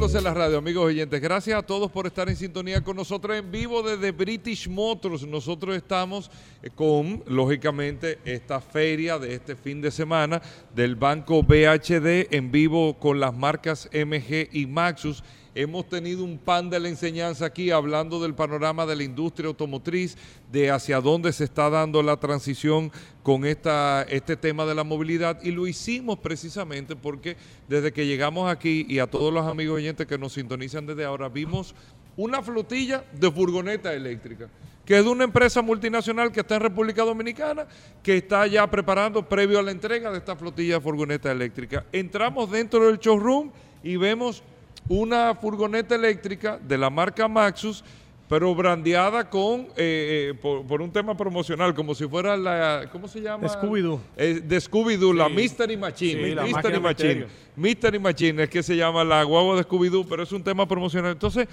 [0.00, 1.20] en la radio, amigos oyentes.
[1.20, 5.24] Gracias a todos por estar en sintonía con nosotros en vivo desde British Motors.
[5.24, 6.30] Nosotros estamos
[6.62, 10.42] eh, con, lógicamente, esta feria de este fin de semana
[10.74, 15.22] del Banco BHD en vivo con las marcas MG y Maxus
[15.54, 20.16] Hemos tenido un pan de la enseñanza aquí hablando del panorama de la industria automotriz,
[20.52, 22.92] de hacia dónde se está dando la transición
[23.24, 27.36] con esta, este tema de la movilidad y lo hicimos precisamente porque
[27.68, 31.28] desde que llegamos aquí y a todos los amigos oyentes que nos sintonizan desde ahora,
[31.28, 31.74] vimos
[32.16, 34.48] una flotilla de furgoneta eléctrica
[34.84, 37.64] que es de una empresa multinacional que está en República Dominicana,
[38.02, 41.84] que está ya preparando previo a la entrega de esta flotilla de furgoneta eléctrica.
[41.92, 43.52] Entramos dentro del showroom
[43.84, 44.42] y vemos
[44.90, 47.84] una furgoneta eléctrica de la marca Maxus,
[48.28, 53.20] pero brandeada con eh, eh, por, un tema promocional, como si fuera la, ¿cómo se
[53.20, 53.46] llama?
[53.46, 54.00] Scooby-Doo.
[54.16, 56.34] Eh, de Scooby-Doo, la Mystery Machine.
[56.42, 57.26] Mystery Machine.
[57.54, 61.12] Mystery Machine es que se llama la guagua de Scooby-Doo, pero es un tema promocional.
[61.12, 61.46] Entonces,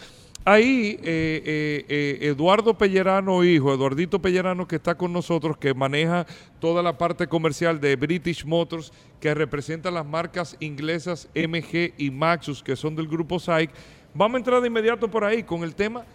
[0.48, 6.26] ahí Eduardo Pellerano, hijo, Eduardito Pellerano, que está con nosotros, que maneja
[6.60, 12.64] toda la parte comercial de British Motors, que representa las marcas inglesas MG y Maxus,
[12.64, 13.72] que son del grupo SAIC.
[14.14, 16.06] Vamos a entrar de inmediato por ahí con el tema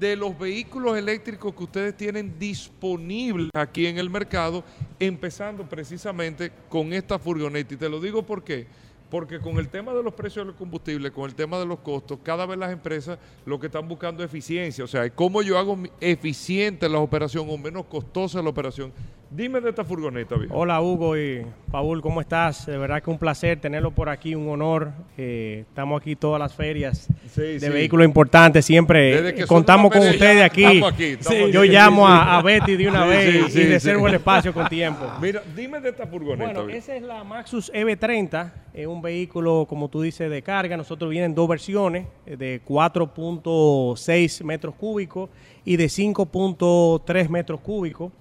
[0.00, 4.64] de los vehículos eléctricos que ustedes tienen disponibles aquí en el mercado,
[4.98, 7.74] empezando precisamente con esta furgoneta.
[7.74, 8.66] Y te lo digo porque
[9.12, 12.20] porque con el tema de los precios del combustible, con el tema de los costos,
[12.22, 15.78] cada vez las empresas lo que están buscando es eficiencia, o sea, cómo yo hago
[16.00, 18.90] eficiente la operación o menos costosa la operación.
[19.34, 20.54] Dime de esta furgoneta, viejo.
[20.54, 22.66] Hola, Hugo y Paul, ¿cómo estás?
[22.66, 24.92] De verdad que un placer tenerlo por aquí, un honor.
[25.16, 30.64] Eh, estamos aquí todas las ferias de vehículos importantes, siempre contamos con ustedes aquí.
[30.64, 31.16] Estamos aquí,
[31.50, 35.06] yo llamo a, Betty de una vez y reservo el espacio con tiempo.
[35.22, 36.52] Mira, dime de esta furgoneta.
[36.52, 40.76] Bueno, esa es la Maxus EV30, es un vehículo, como tú dices, de carga.
[40.76, 45.30] Nosotros vienen dos versiones, eh, de 4.6 metros cúbicos
[45.64, 48.12] y de 5.3 metros cúbicos.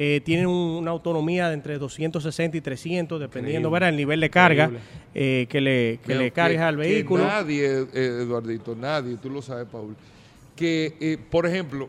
[0.00, 4.70] Eh, tienen una autonomía de entre 260 y 300, dependiendo del nivel de carga
[5.12, 7.24] eh, que le, que le cargas al vehículo.
[7.24, 9.96] nadie, Eduardito, nadie, tú lo sabes, Paul,
[10.54, 11.88] que, por ejemplo,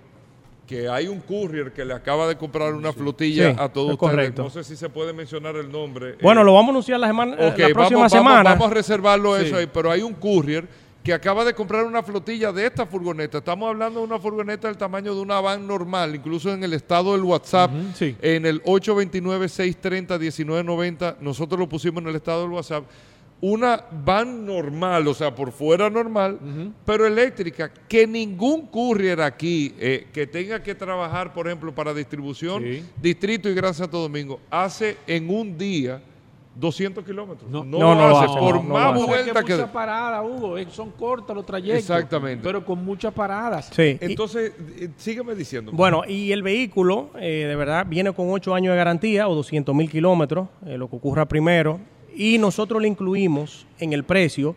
[0.65, 4.35] que hay un courier que le acaba de comprar una flotilla a todos ustedes.
[4.35, 6.15] No sé si se puede mencionar el nombre.
[6.19, 8.49] Bueno, lo vamos a anunciar la, semana, la próxima semana.
[8.51, 10.67] Vamos, a reservarlo eso ahí, pero hay un courier
[11.09, 13.39] que acaba de comprar una flotilla de esta furgoneta.
[13.39, 17.13] Estamos hablando de una furgoneta del tamaño de una van normal, incluso en el estado
[17.13, 22.83] del WhatsApp, en el 829-630-1990, nosotros lo pusimos en el estado del WhatsApp.
[23.41, 26.37] Una van normal, o sea, por fuera normal,
[26.85, 32.63] pero eléctrica, que ningún courier aquí eh, que tenga que trabajar, por ejemplo, para distribución,
[33.01, 36.03] distrito y Gran Santo Domingo, hace en un día
[36.59, 37.49] 200 kilómetros.
[37.49, 39.53] No, no, no, hace, por más vueltas que...
[39.53, 41.89] Muchas paradas, Hugo, son cortos los trayectos.
[41.89, 42.43] Exactamente.
[42.43, 43.69] Pero con muchas paradas.
[43.73, 43.97] Sí.
[44.01, 45.71] Entonces, eh, sígueme diciendo.
[45.73, 49.73] Bueno, y el vehículo, eh, de verdad, viene con 8 años de garantía o 200
[49.73, 51.79] mil kilómetros, lo que ocurra primero
[52.19, 54.55] y nosotros le incluimos en el precio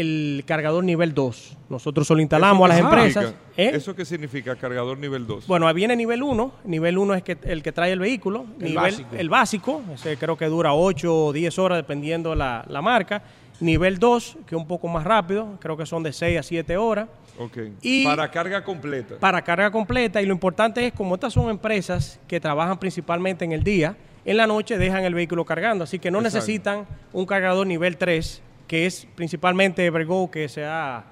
[0.00, 1.56] el cargador nivel 2.
[1.68, 3.34] Nosotros solo instalamos a las empresas.
[3.56, 3.72] ¿eh?
[3.74, 5.46] ¿Eso qué significa cargador nivel 2?
[5.46, 6.52] Bueno, viene nivel 1.
[6.64, 8.46] Nivel 1 es que, el que trae el vehículo.
[8.58, 9.16] El nivel, básico.
[9.16, 13.22] El básico, ese creo que dura 8 o 10 horas dependiendo la, la marca.
[13.60, 16.76] Nivel 2, que es un poco más rápido, creo que son de 6 a 7
[16.78, 17.08] horas.
[17.38, 17.58] Ok.
[17.82, 19.16] Y para carga completa.
[19.18, 20.20] Para carga completa.
[20.22, 24.36] Y lo importante es, como estas son empresas que trabajan principalmente en el día, en
[24.36, 25.84] la noche dejan el vehículo cargando.
[25.84, 31.04] Así que no necesitan un cargador nivel 3, que es principalmente Evergo que se ha,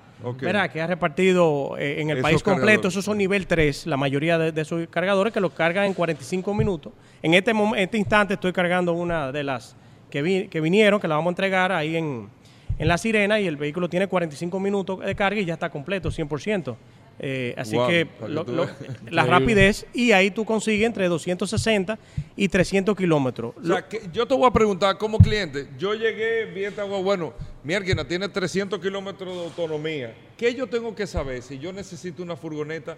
[0.70, 2.86] que ha repartido eh, en el país completo.
[2.86, 6.92] Esos son nivel 3, la mayoría de, esos cargadores que los cargan en 45 minutos.
[7.20, 9.74] En este, este instante estoy cargando una de las
[10.08, 12.28] que, que vinieron, que la vamos a entregar ahí en,
[12.78, 16.10] en La Sirena y el vehículo tiene 45 minutos de carga y ya está completo,
[16.10, 16.76] 100%.
[17.20, 18.06] Eh, así que
[19.10, 21.98] la rapidez y ahí tú consigues entre 260
[22.36, 23.54] y 300 kilómetros.
[23.56, 27.32] O sea, que yo te voy a preguntar como cliente, yo llegué, bien, bueno,
[27.64, 30.14] mi alguien tiene 300 kilómetros de autonomía.
[30.36, 32.96] ¿Qué yo tengo que saber si yo necesito una furgoneta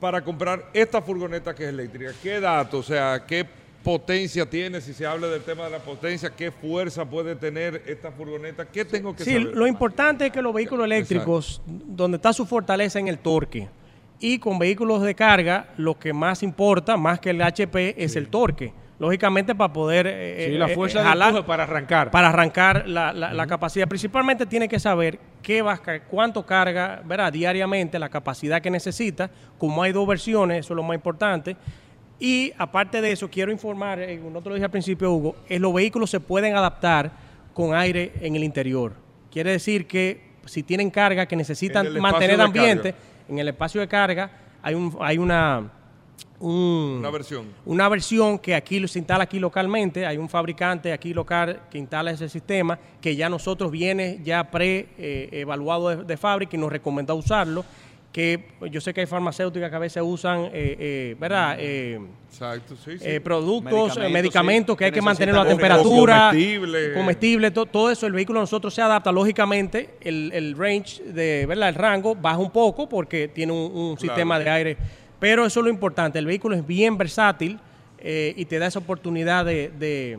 [0.00, 2.12] para comprar esta furgoneta que es eléctrica?
[2.22, 2.80] ¿Qué datos?
[2.80, 3.46] O sea, ¿qué
[3.88, 8.12] potencia tiene, si se habla del tema de la potencia, qué fuerza puede tener esta
[8.12, 9.40] furgoneta, qué tengo que saber.
[9.40, 13.66] Sí, lo importante es que los vehículos eléctricos, donde está su fortaleza en el torque,
[14.20, 18.28] y con vehículos de carga, lo que más importa, más que el HP, es el
[18.28, 18.74] torque.
[18.98, 22.10] Lógicamente para poder eh, sí, la eh, fuerza de para arrancar.
[22.10, 23.88] Para arrancar la, capacidad.
[23.88, 25.80] Principalmente tiene que saber qué va,
[26.10, 27.32] cuánto carga ¿verdad?
[27.32, 29.30] diariamente, la capacidad que necesita.
[29.56, 31.56] Como hay dos versiones, eso es lo más importante.
[32.20, 35.60] Y aparte de eso, quiero informar, eh, no te lo dije al principio, Hugo, es
[35.60, 37.12] los vehículos se pueden adaptar
[37.54, 38.92] con aire en el interior.
[39.30, 42.94] Quiere decir que si tienen carga que necesitan mantener ambiente,
[43.28, 44.30] en el espacio de carga
[44.62, 45.70] hay, un, hay una,
[46.40, 47.46] una versión.
[47.64, 50.06] Una versión que aquí se instala aquí localmente.
[50.06, 54.88] Hay un fabricante aquí local que instala ese sistema que ya nosotros viene ya pre
[54.98, 57.64] eh, evaluado de, de, fábrica y nos recomienda usarlo
[58.12, 61.56] que yo sé que hay farmacéuticas que a veces usan, eh, eh, ¿verdad?
[61.58, 63.20] Eh, Exacto, sí, sí.
[63.20, 66.32] productos, medicamentos, que hay que mantener la temperatura,
[66.94, 71.70] comestible, todo eso, el vehículo nosotros se adapta, lógicamente, el, range, de, ¿verdad?
[71.70, 74.76] El rango baja un poco porque tiene un, sistema de aire,
[75.18, 77.58] pero eso es lo importante, el vehículo es bien versátil
[78.02, 80.18] y te da esa oportunidad de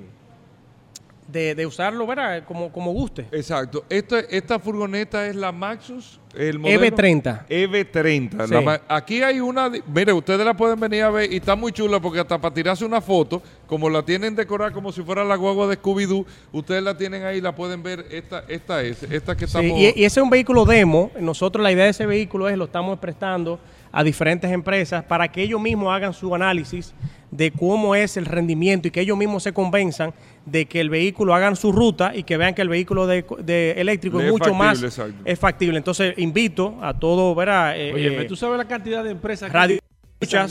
[1.31, 2.43] de, usarlo, ¿verdad?
[2.45, 3.27] Como, como guste.
[3.31, 3.85] Exacto.
[3.89, 7.47] Esta, esta furgoneta es la Maxus, el modelo EV30.
[7.47, 8.81] EV30.
[8.87, 12.19] aquí hay una, mire, ustedes la pueden venir a ver y está muy chula porque
[12.19, 15.77] hasta para tirarse una foto, como la tienen decorada como si fuera la guagua de
[15.81, 19.71] Scooby-Doo, ustedes la tienen ahí, la pueden ver, esta, esta es, esta que estamos...
[19.71, 22.65] y, y ese es un vehículo demo, nosotros la idea de ese vehículo es, lo
[22.65, 23.59] estamos prestando
[23.91, 26.93] a diferentes empresas para que ellos mismos hagan su análisis
[27.31, 30.13] de cómo es el rendimiento y que ellos mismos se convenzan
[30.45, 34.19] de que el vehículo hagan su ruta y que vean que el vehículo de, eléctrico
[34.19, 34.83] es mucho más
[35.25, 35.77] es factible.
[35.77, 37.77] Entonces invito a todo, ¿verdad?
[37.77, 39.79] Eh, Oye, eh, tú sabes la cantidad de empresas radio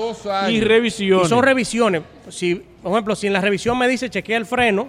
[0.50, 1.26] y revisiones.
[1.26, 2.02] Y son revisiones.
[2.28, 4.88] Si, por ejemplo, si en la revisión me dice chequea el freno,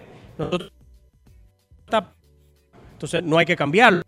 [2.94, 4.02] entonces no hay que cambiarlo.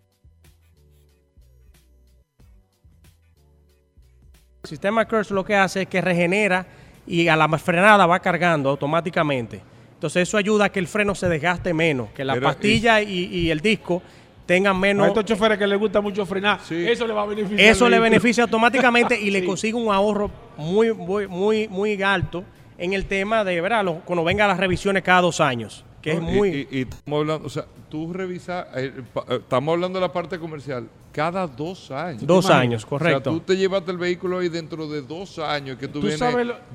[4.64, 6.66] El sistema Curse lo que hace es que regenera
[7.06, 9.73] y a la frenada va cargando automáticamente.
[10.04, 13.60] Entonces eso ayuda a que el freno se desgaste menos, que la pastilla y, el
[13.60, 14.02] disco
[14.44, 15.06] tengan menos...
[15.06, 17.58] A estos choferes que les gusta mucho frenar, eso le va a beneficiar.
[17.58, 22.44] Eso le beneficia automáticamente y le consigue un ahorro muy, muy, muy, muy alto
[22.76, 23.82] en el tema de, ¿verdad?
[24.04, 26.68] cuando venga las revisiones cada dos años que es muy...
[26.70, 30.86] Y, estamos hablando, o sea, tú revisas, eh, eh, estamos hablando de la parte comercial,
[31.14, 32.26] cada dos años.
[32.26, 33.30] Dos años, correcto.
[33.30, 36.20] O sea, tú te llevaste el vehículo ahí dentro de dos años que tú, vienes,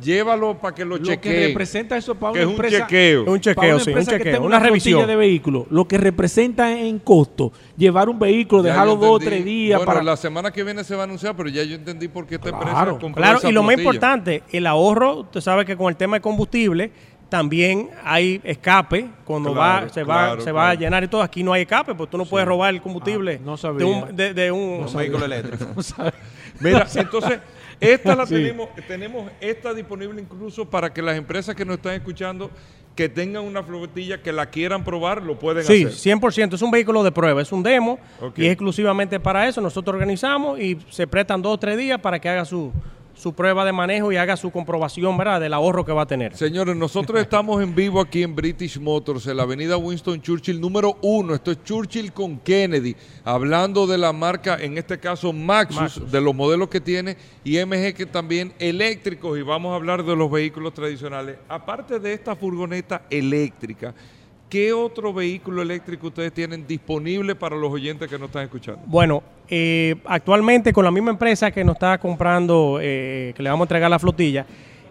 [0.01, 1.13] llévalo para que lo, chequee.
[1.13, 2.41] Lo que representa eso para una.
[2.41, 3.23] Es un chequeo.
[3.25, 5.05] Un chequeo, sí, un chequeo, una, revisión.
[5.05, 9.77] de vehículo, lo que representa en costo, llevar un vehículo, dejarlo dos o tres días.
[9.77, 10.03] Bueno, para...
[10.03, 12.49] la semana que viene se va a anunciar, pero ya yo entendí por qué esta
[12.49, 16.15] empresa compró Claro, y lo más importante, el ahorro, usted sabe que con el tema
[16.15, 16.91] de combustible
[17.30, 21.21] también hay escape cuando va se va se va a llenar y todo.
[21.21, 25.25] Aquí no hay escape porque tú no puedes robar el combustible ah, de un, vehículo
[25.25, 25.65] eléctrico.
[26.59, 27.39] Mira entonces
[27.80, 32.49] esta la tenemos tenemos esta disponible incluso para que las empresas que nos están escuchando
[32.95, 35.89] que tengan una flotilla que la quieran probar, lo pueden hacer.
[35.89, 36.55] Sí, 100%.
[36.55, 37.97] Es un vehículo de prueba, es un demo
[38.36, 39.61] y es exclusivamente para eso.
[39.61, 42.73] Nosotros organizamos y se prestan dos o tres días para que haga su,
[43.20, 46.38] su prueba de manejo y haga su comprobación, ¿verdad?, del ahorro que va a tener.
[46.38, 50.97] Señores, nosotros estamos en vivo aquí en British Motors, en la avenida Winston Churchill número
[51.01, 51.36] uno.
[51.36, 52.95] Esto es Churchill con Kennedy,
[53.26, 57.93] hablando de la marca, en este caso Maxus, de los modelos que tiene, y MG
[57.93, 61.39] que también eléctricos, y vamos a hablar de los vehículos tradicionales.
[61.49, 63.93] Aparte de esta furgoneta eléctrica,
[64.49, 68.81] ¿Qué otro vehículo eléctrico ustedes tienen disponible para los oyentes que nos están escuchando?
[68.87, 73.65] Bueno, eh, actualmente con la misma empresa que nos está comprando, eh, que le vamos
[73.65, 74.47] a entregar la flotilla,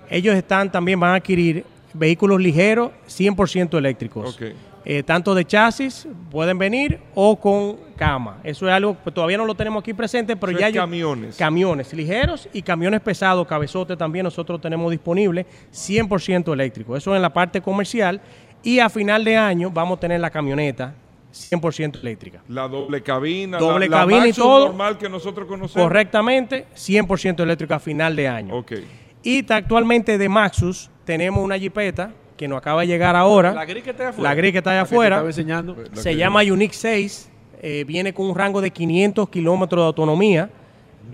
[0.08, 4.38] ellos están también van a adquirir vehículos ligeros 100% eléctricos.
[4.84, 8.38] Eh, tanto de chasis pueden venir o con cama.
[8.44, 11.36] Eso es algo que todavía no lo tenemos aquí presente, pero ya hay camiones.
[11.36, 16.96] Camiones ligeros y camiones pesados, cabezote también nosotros tenemos disponible 100% eléctrico.
[16.96, 18.20] Eso en la parte comercial
[18.62, 20.94] y a final de año vamos a tener la camioneta
[21.32, 22.42] 100% eléctrica.
[22.48, 24.68] La doble cabina, doble la, cabina y todo.
[24.68, 25.86] normal que nosotros conocemos.
[25.86, 28.56] Correctamente, 100% eléctrica a final de año.
[28.56, 28.72] Ok.
[29.22, 33.52] Y actualmente de Maxus tenemos una jipeta que nos acaba de llegar ahora.
[33.52, 34.28] La gris que está afuera.
[34.30, 35.20] La gris que está allá afuera.
[35.20, 35.76] enseñando.
[35.92, 37.30] Se llama Unique 6.
[37.60, 40.50] Eh, viene con un rango de 500 kilómetros de autonomía.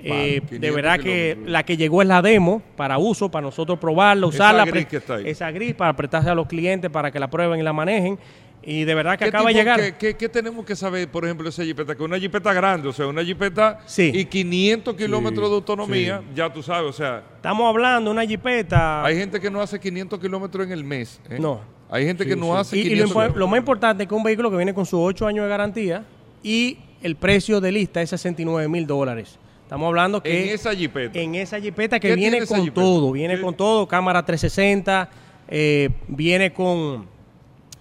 [0.02, 4.26] Eh, de verdad que la que llegó es la demo para uso, para nosotros probarla,
[4.26, 4.62] usarla.
[4.64, 5.28] Esa gris que está ahí.
[5.28, 8.18] Esa gris para prestarse a los clientes para que la prueben y la manejen.
[8.66, 9.98] Y de verdad que acaba de llegar.
[9.98, 11.94] ¿qué, tenemos que saber, por ejemplo, esa jipeta?
[11.94, 14.10] Que una jipeta grande, o sea, una jipeta sí.
[14.14, 17.22] y 500 kilómetros de autonomía, ya tú sabes, o sea.
[17.36, 19.04] Estamos hablando de una jipeta.
[19.04, 21.20] Hay gente que no hace 500 kilómetros en el mes.
[21.28, 21.36] ¿eh?
[21.38, 21.60] No.
[21.90, 24.50] Hay gente que no hace 500 Y, lo, lo, más importante es que un vehículo
[24.50, 26.04] que viene con sus 8 años de garantía
[26.42, 29.38] y el precio de lista es 69 mil dólares.
[29.74, 30.44] Estamos hablando que...
[30.44, 31.18] En esa jipeta.
[31.18, 35.10] En esa jipeta que viene con todo, viene con todo, cámara 360,
[35.48, 37.08] eh, viene con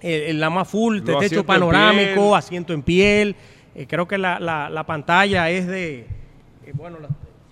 [0.02, 3.36] el, la más full, de techo panorámico, asiento en piel.
[3.76, 6.08] Eh, creo que la, la, pantalla es de,
[6.66, 6.98] eh, bueno,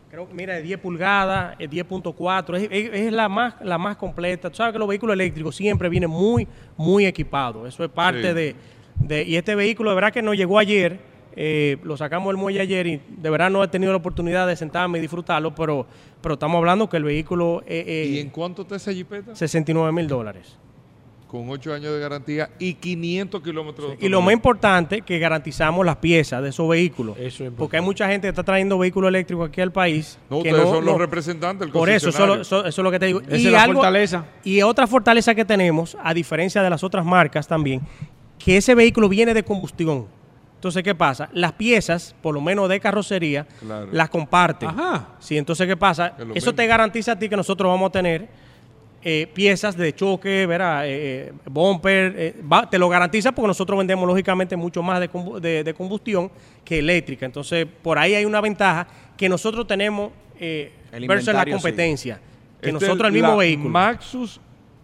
[0.10, 4.50] creo que mira, de 10 pulgadas, 10.4, es, es, la, más, la más completa.
[4.50, 7.68] Tú sabes que los vehículos eléctricos siempre vienen muy, muy equipados.
[7.68, 8.56] Eso es parte de,
[8.96, 9.24] de...
[9.24, 12.88] Y este vehículo, de verdad que nos llegó ayer eh, lo sacamos del muelle ayer
[12.88, 15.86] y de verdad no he tenido la oportunidad de sentarme y disfrutarlo, pero,
[16.22, 17.64] pero estamos hablando que el vehículo...
[17.66, 19.36] Eh, ¿Y en cuánto está esa jipeta?
[19.36, 20.58] 69 mil dólares.
[21.28, 25.96] Con 8 años de garantía y 500 kilómetros Y lo más importante, que garantizamos las
[25.96, 27.16] piezas de esos vehículos.
[27.58, 30.20] porque hay mucha gente que está trayendo vehículos eléctricos aquí al país.
[30.30, 33.22] No, ustedes son los representantes Por eso, eso, es lo que te digo.
[33.30, 34.26] y es la fortaleza.
[34.44, 37.80] Y otra fortaleza que tenemos, a diferencia de las otras marcas también,
[38.38, 40.08] que ese vehículo viene de combustión.
[40.62, 41.28] Entonces, ¿qué pasa?
[41.34, 43.48] Las piezas, por lo menos de carrocería,
[43.92, 44.70] las comparten.
[44.70, 45.08] Ajá.
[45.20, 46.14] Sí, entonces, ¿qué pasa?
[46.36, 48.30] Eso te garantiza a ti que nosotros vamos a tener
[49.02, 50.86] eh, piezas de choque, ¿verdad?
[50.86, 52.36] Eh, eh, bumper,
[52.70, 56.30] te lo garantiza porque nosotros vendemos lógicamente mucho más de, combustión
[56.64, 57.26] que eléctrica.
[57.26, 58.86] Entonces, por ahí hay una ventaja
[59.18, 60.12] que nosotros tenemos
[60.92, 62.22] versus la competencia.
[62.62, 63.70] Que este nosotros el mismo vehículo.
[63.72, 64.40] Maxus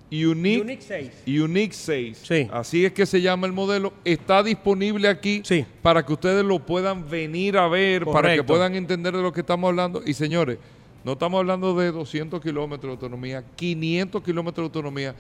[0.10, 1.12] Unique, 6.
[1.42, 2.50] Unique 6.
[2.52, 3.94] Así es que se llama el modelo.
[4.06, 5.44] Está disponible aquí
[5.82, 9.42] para que ustedes lo puedan venir a ver, para que puedan entender de lo que
[9.42, 10.02] estamos hablando.
[10.06, 10.58] Y señores,
[11.04, 15.16] no estamos hablando de 200 kilómetros de autonomía, 500 kilómetros de autonomía.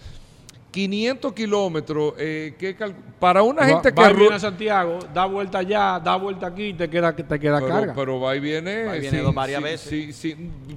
[0.69, 2.53] 500 kilómetros, eh,
[3.19, 4.01] para una gente que...
[4.01, 7.39] Va y viene a Santiago, da vuelta allá, da vuelta aquí y te queda, te
[7.39, 7.93] queda carga.
[7.95, 8.83] Pero va y viene...
[8.83, 10.15] Va y viene varias veces.
[10.15, 10.35] Sí,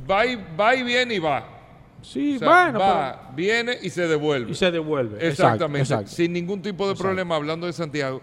[0.09, 1.50] va, y, va y viene y va.
[2.03, 2.79] Sí, bueno.
[2.79, 4.53] Va, viene y se devuelve.
[4.53, 5.27] Y se devuelve.
[5.27, 6.07] Exactamente.
[6.07, 8.21] Sin ningún tipo de problema, hablando de Santiago.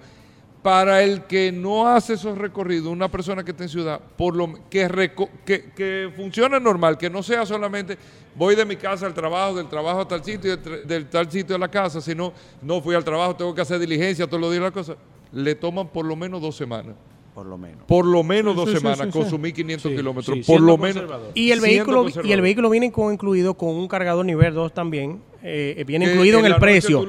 [0.64, 4.54] Para el que no hace esos recorridos, una persona que está en ciudad, por lo
[4.70, 5.12] que,
[5.46, 7.98] que, que funcione normal, que no sea solamente
[8.38, 11.60] voy de mi casa al trabajo, del trabajo a tal sitio, del, tal sitio a
[11.60, 14.72] la casa, sino no fui al trabajo, tengo que hacer diligencia todos los días la
[14.72, 14.96] cosa,
[15.32, 16.96] le toman por lo menos dos semanas.
[17.38, 17.84] Por lo menos.
[17.86, 20.40] Por lo menos dos semanas, consumí 500 kilómetros.
[20.44, 21.04] por lo menos.
[21.36, 25.22] Y el, vehículo, y el vehículo viene con, incluido con un cargador nivel 2 también,
[25.44, 27.02] eh, viene incluido en el precio.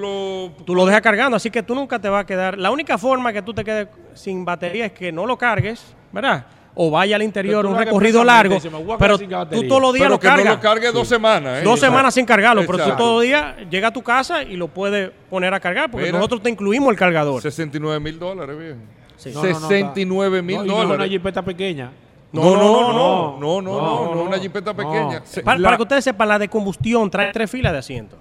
[0.67, 0.85] Tú lo...
[0.85, 2.59] dejas cargando, así que tú nunca te vas a quedar.
[2.59, 6.45] La única forma que tú te quedes sin batería es que no lo cargues, ¿verdad?
[6.75, 8.59] O vaya al interior un recorrido largo,
[8.99, 10.45] pero tú todos los días lo cargas.
[10.45, 11.63] no lo cargues dos semanas.
[11.63, 11.65] ¿eh?
[11.65, 14.69] Dos semanas sin cargarlo, pero tú todos los días llegas a tu casa y lo
[14.69, 17.41] puedes poner a cargar, porque nosotros te incluimos el cargador.
[17.41, 18.98] 69 mil dólares, bien.
[19.19, 20.97] 69 mil dólares.
[20.97, 21.93] una jipeta pequeña.
[22.31, 25.23] No, no, no, no, no, no, no, una jipeta pequeña.
[25.45, 28.17] Para, que ustedes sepan, la de combustión trae tres filas de asiento.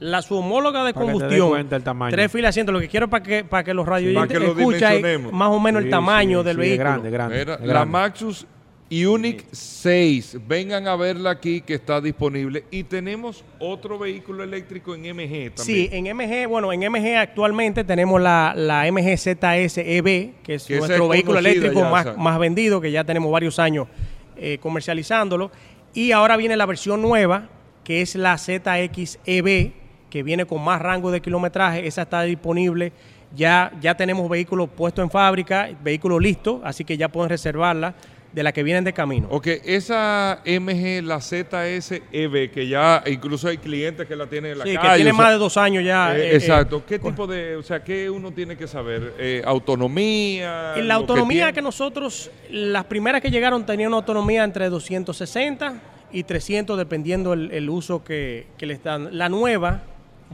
[0.00, 1.68] La su homóloga de combustión,
[2.10, 2.70] tres filas de asiento.
[2.70, 6.44] Lo que quiero para que para que los radio escuchen más o menos el tamaño
[6.44, 6.84] del vehículo.
[6.84, 8.46] Grande, grande, La Maxus
[8.90, 10.38] Unique 6.
[10.46, 12.64] Vengan a verla aquí que está disponible.
[12.70, 15.56] Y tenemos otro vehículo eléctrico en MG también.
[15.56, 20.70] Sí, en MG, bueno, en MG actualmente tenemos la, la MG ZS EV, que es
[20.70, 23.88] nuestro vehículo eléctrico más, más vendido, que ya tenemos varios años
[24.36, 25.50] eh, comercializándolo.
[25.92, 27.50] Y ahora viene la versión nueva,
[27.84, 29.72] que es la ZX EV,
[30.08, 31.86] que viene con más rango de kilometraje.
[31.86, 32.92] Esa está disponible.
[33.36, 37.94] Ya, ya tenemos vehículos puestos en fábrica, vehículos listos, así que ya pueden reservarla
[38.38, 39.26] de la que vienen de camino.
[39.32, 44.64] Ok, esa MG, la ZSEV, que ya incluso hay clientes que la tienen en la
[44.64, 46.16] sí, que tiene más de dos años ya.
[46.16, 46.84] Eh, eh, exacto.
[46.86, 49.14] ¿Qué tipo de, o sea, qué uno tiene que saber?
[49.18, 50.76] Eh, ¿Autonomía?
[50.76, 55.82] La autonomía que, nosotros, las primeras que llegaron tenían una autonomía entre 260
[56.12, 59.18] y 300 dependiendo el, uso que, que le están.
[59.18, 59.82] La nueva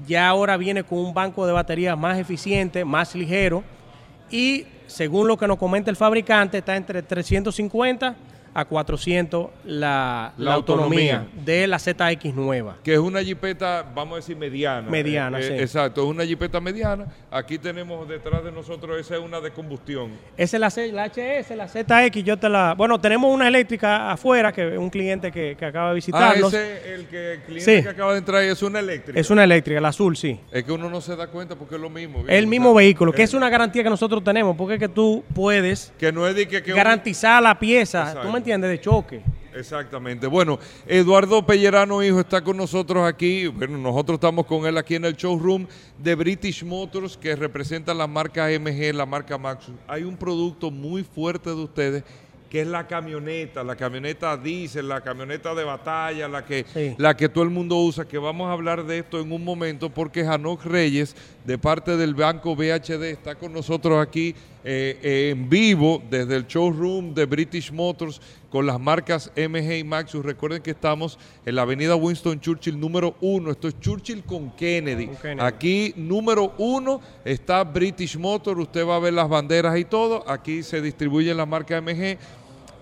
[0.06, 3.64] ya ahora viene con un banco de baterías más eficiente, más ligero
[4.30, 8.14] y según lo que nos comenta el fabricante, está entre 350
[8.54, 12.76] a 400 la, autonomía, de la ZX nueva.
[12.84, 14.88] Que es una jipeta, vamos a decir, mediana.
[14.88, 15.52] Mediana, eh, sí.
[15.54, 17.06] Exacto, es una jipeta mediana.
[17.30, 20.12] Aquí tenemos detrás de nosotros, esa es una de combustión.
[20.36, 22.74] Esa es la, HS, la ZX, yo te la...
[22.74, 26.54] Bueno, tenemos una eléctrica afuera, que un cliente que, acaba de visitarnos.
[26.54, 29.18] Ah, ese, el, que, cliente que acaba de entrar es una eléctrica.
[29.18, 30.38] Es una eléctrica, la azul, sí.
[30.52, 32.22] Es que uno no se da cuenta porque es lo mismo.
[32.28, 35.92] El mismo vehículo, que es una garantía que nosotros tenemos, porque es que tú puedes
[35.98, 38.14] que no es de que, garantizar la pieza
[38.44, 39.22] entiende De choque.
[39.54, 40.26] Exactamente.
[40.26, 43.46] Bueno, Eduardo Pellerano, hijo, está con nosotros aquí.
[43.46, 45.66] Bueno, nosotros estamos con él aquí en el showroom
[45.98, 49.74] de British Motors, que representa la marca MG, la marca Maxus.
[49.88, 52.04] Hay un producto muy fuerte de ustedes
[52.54, 57.28] que es la camioneta, la camioneta diésel, la camioneta de batalla, la que, la que
[57.28, 60.64] todo el mundo usa, que vamos a hablar de esto en un momento porque Janok
[60.64, 64.34] Reyes, de parte del Banco BHD, está con nosotros aquí
[64.64, 69.84] eh, eh, en vivo desde el showroom de British Motors con las marcas MG y
[69.84, 70.24] Maxus.
[70.24, 73.50] Recuerden que estamos en la avenida Winston Churchill número uno.
[73.50, 75.10] Esto es Churchill con Kennedy.
[75.38, 78.60] Aquí número uno está British Motors.
[78.60, 80.28] Usted va a ver las banderas y todo.
[80.28, 82.16] Aquí se distribuye la marca MG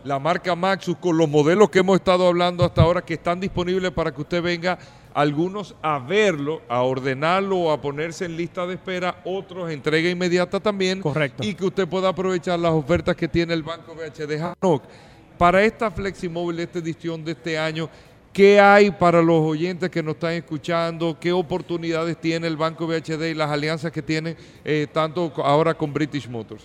[0.04, 3.92] la marca Maxus con los modelos que hemos estado hablando hasta ahora que están disponibles
[3.92, 4.78] para que usted venga
[5.14, 10.60] algunos a verlo, a ordenarlo o a ponerse en lista de espera, otros entrega inmediata
[10.60, 11.00] también.
[11.00, 11.42] Correcto.
[11.44, 14.54] Y que usted pueda aprovechar las ofertas que tiene el Banco BHD.
[15.38, 17.88] Para esta Fleximóvil, esta edición de este año,
[18.32, 21.16] ¿qué hay para los oyentes que nos están escuchando?
[21.18, 25.92] ¿Qué oportunidades tiene el Banco BHD y las alianzas que tiene eh, tanto ahora con
[25.92, 26.64] British Motors?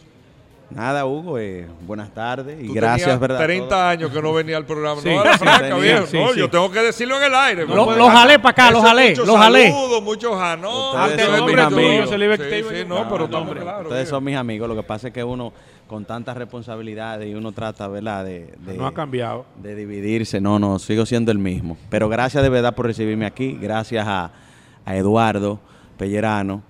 [0.69, 3.41] Nada, Hugo, eh, buenas tardes y gracias, ¿verdad?
[3.41, 5.01] 30 años que no venía al programa.
[5.03, 7.65] no, la franca, no, yo tengo que decirlo en el aire.
[7.65, 9.71] Lo, lo jalé para acá, lo jalé, lo jalé.
[9.71, 11.01] Saludos, muchos janón.
[11.09, 12.11] Ustedes son mis amigos.
[13.83, 14.67] Ustedes son mis amigos.
[14.67, 15.53] Lo que pasa es que uno
[15.87, 18.25] con tantas responsabilidades y uno trata, ¿verdad?
[18.25, 19.45] De, no ha cambiado.
[19.55, 20.41] De dividirse.
[20.41, 21.77] No, no, sigo siendo el mismo.
[21.89, 23.57] Pero gracias de verdad por recibirme aquí.
[23.59, 24.31] Gracias a,
[24.85, 25.61] a Eduardo
[25.97, 26.61] Pellerano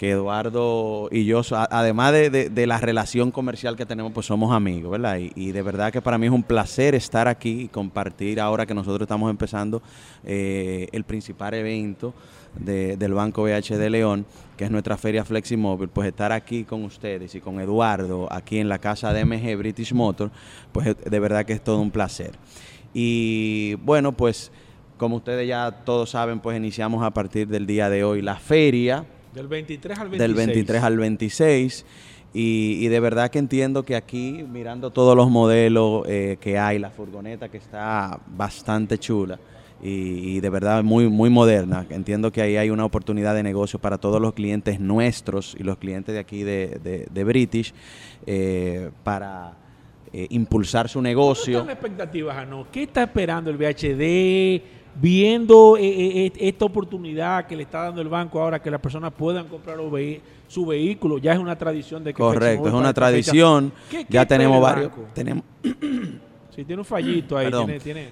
[0.00, 5.18] que Eduardo y yo, además de, la relación comercial que tenemos, pues somos amigos, ¿verdad?
[5.18, 8.72] Y, de verdad que para mí es un placer estar aquí y compartir ahora que
[8.72, 9.82] nosotros estamos empezando
[10.24, 12.14] eh, el principal evento
[12.54, 14.24] del Banco BH de León,
[14.56, 18.70] que es nuestra feria Fleximóvil, pues estar aquí con ustedes y con Eduardo, aquí en
[18.70, 20.30] la casa de MG British Motor,
[20.72, 22.30] pues de verdad que es todo un placer.
[22.94, 24.50] Y bueno, pues
[24.96, 29.04] como ustedes ya todos saben, pues iniciamos a partir del día de hoy la feria
[29.34, 30.28] del 23 al 26.
[30.28, 31.86] Del 23 al 26.
[32.32, 36.90] Y, de verdad que entiendo que aquí, mirando todos los modelos eh, que hay, la
[36.90, 39.40] furgoneta que está bastante chula
[39.82, 43.98] y, de verdad muy, muy moderna, entiendo que ahí hay una oportunidad de negocio para
[43.98, 47.72] todos los clientes nuestros y los clientes de aquí de, de, British
[48.26, 49.54] eh, para
[50.12, 51.64] eh, impulsar su negocio.
[51.64, 54.79] ¿Qué expectativas, ¿Qué está esperando el VHD?
[54.94, 58.80] Viendo eh, eh, eh, esta oportunidad que le está dando el banco ahora que las
[58.80, 59.78] personas puedan comprar
[60.48, 63.72] su vehículo, ya es una tradición de que Correcto, es una tradición.
[64.08, 65.44] ya tenemos varios tenemos
[66.54, 67.48] Sí, tiene un fallito ahí.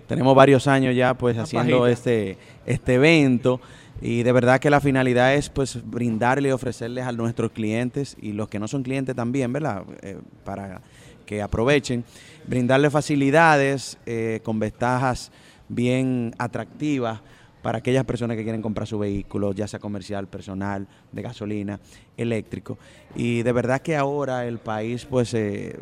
[0.07, 3.61] Tenemos varios años ya pues haciendo este, este evento.
[4.01, 8.33] Y de verdad que la finalidad es pues brindarle y ofrecerles a nuestros clientes y
[8.33, 9.83] los que no son clientes también, ¿verdad?
[10.03, 10.81] Eh, para
[11.27, 12.05] que aprovechen,
[12.47, 15.33] brindarle facilidades eh, con ventajas
[15.69, 17.21] bien atractivas
[17.63, 21.81] para aquellas personas que quieren comprar su vehículo, ya sea comercial, personal, de gasolina,
[22.17, 22.79] eléctrico.
[23.15, 25.79] Y de verdad que ahora el país, pues eh,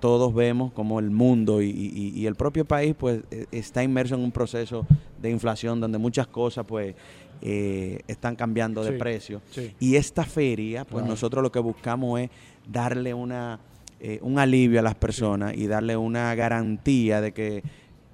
[0.00, 4.32] todos vemos como el mundo y, el propio país, pues e, está inmerso en un
[4.32, 4.86] proceso
[5.20, 6.94] de inflación donde muchas cosas, pues
[7.42, 9.42] eh, están cambiando de precio.
[9.78, 12.30] Y esta feria, pues nosotros lo que buscamos es
[12.66, 13.60] darle una,
[14.00, 17.62] eh, un alivio a las personas y darle una garantía de que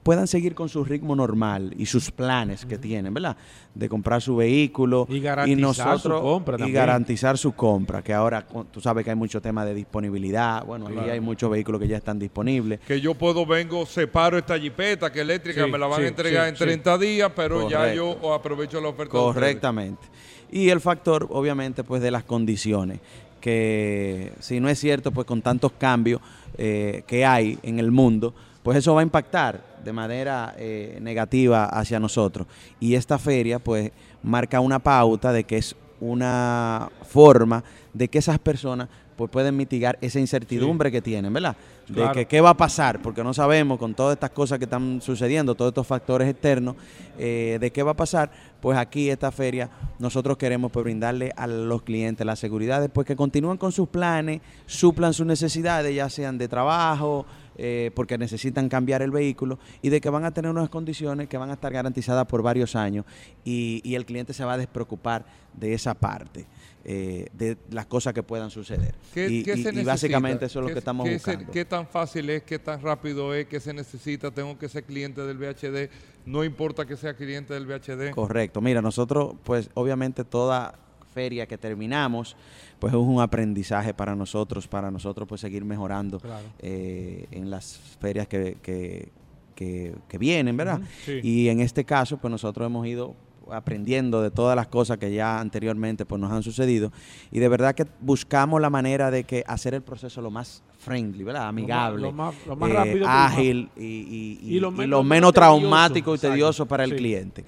[0.04, 3.36] puedan seguir con su ritmo normal y sus planes que tienen, ¿verdad?
[3.74, 8.80] De comprar su vehículo y garantizar su compra y garantizar su compra, que ahora tú
[8.80, 12.18] sabes que hay mucho tema de disponibilidad, bueno, ahí hay muchos vehículos que ya están
[12.18, 12.80] disponibles.
[12.80, 16.54] Que yo puedo vengo, separo esta jipeta que eléctrica, me la van a entregar en
[16.54, 19.10] 30 días, pero ya yo aprovecho la oferta.
[19.10, 20.06] Correctamente.
[20.52, 23.00] Y el factor, obviamente, pues de las condiciones,
[23.40, 26.20] que si no es cierto, pues con tantos cambios
[26.58, 31.66] eh, que hay en el mundo, pues eso va a impactar de manera eh, negativa
[31.66, 32.46] hacia nosotros.
[32.80, 37.62] Y esta feria pues marca una pauta de que es una forma
[37.92, 41.56] de que esas personas pues pueden mitigar esa incertidumbre que tienen, ¿verdad?
[41.86, 45.00] De que qué va a pasar, porque no sabemos con todas estas cosas que están
[45.00, 46.76] sucediendo, todos estos factores externos,
[47.18, 48.30] eh, de qué va a pasar,
[48.60, 53.06] pues aquí esta feria nosotros queremos pues, brindarle a los clientes la seguridad de pues,
[53.06, 57.26] que continúen con sus planes, suplan sus necesidades, ya sean de trabajo,
[57.56, 61.38] eh, porque necesitan cambiar el vehículo y de que van a tener unas condiciones que
[61.38, 63.04] van a estar garantizadas por varios años
[63.44, 66.46] y, y el cliente se va a despreocupar de esa parte.
[66.86, 68.94] Eh, de las cosas que puedan suceder.
[69.16, 69.42] y,
[69.84, 71.50] básicamente eso es lo que estamos buscando.
[71.50, 74.30] ¿Qué tan fácil es, qué tan rápido es, qué se necesita?
[74.30, 75.90] Tengo que ser cliente del VHD,
[76.26, 78.10] no importa que sea cliente del VHD.
[78.10, 80.78] Correcto, mira, nosotros pues obviamente toda
[81.14, 82.36] feria que terminamos,
[82.78, 86.20] pues es un aprendizaje para nosotros, para nosotros pues seguir mejorando
[86.58, 89.10] eh, en las ferias que, que,
[89.54, 90.80] que, vienen, ¿verdad?
[91.22, 93.14] Y en este caso pues nosotros hemos ido
[93.50, 96.92] aprendiendo de todas las cosas que ya anteriormente pues nos han sucedido
[97.30, 101.24] y de verdad que buscamos la manera de que hacer el proceso lo más friendly,
[101.24, 101.48] ¿verdad?
[101.48, 107.44] Amigable, lo más, eh, rápido ágil y, lo menos, traumático y tedioso para el cliente.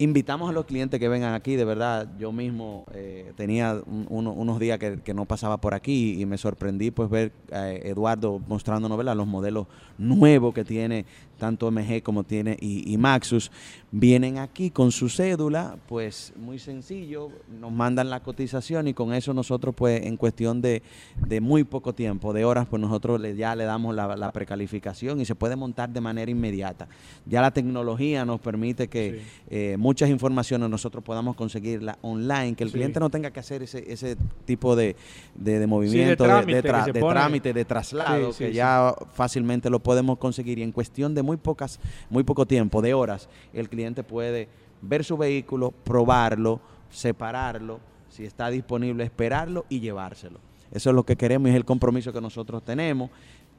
[0.00, 4.78] Invitamos a los clientes que vengan aquí, de verdad, yo mismo eh, tenía unos días
[4.78, 9.16] que, no pasaba por aquí y me sorprendí pues ver a Eduardo mostrándonos ¿verdad?
[9.16, 9.66] los modelos
[9.98, 11.04] nuevos que tiene
[11.38, 13.50] tanto MG como tiene y, Maxus,
[13.90, 17.30] vienen aquí con su cédula, pues muy sencillo,
[17.60, 20.82] nos mandan la cotización y con eso nosotros pues en cuestión de,
[21.40, 25.34] muy poco tiempo, de horas, pues nosotros le, ya le damos la, precalificación y se
[25.34, 26.88] puede montar de manera inmediata.
[27.24, 32.72] Ya la tecnología nos permite que eh, muchas informaciones nosotros podamos conseguirla online, que el
[32.72, 34.96] cliente no tenga que hacer ese, ese tipo de,
[35.34, 40.58] de, movimiento, de, trámite, de, traslado, que ya fácilmente lo podemos conseguir.
[40.58, 44.48] Y en cuestión de muy pocas, muy poco tiempo, de horas, el cliente puede
[44.80, 46.58] ver su vehículo, probarlo,
[46.90, 50.40] separarlo, si está disponible, esperarlo y llevárselo.
[50.72, 53.10] Eso es lo que queremos y es el compromiso que nosotros tenemos.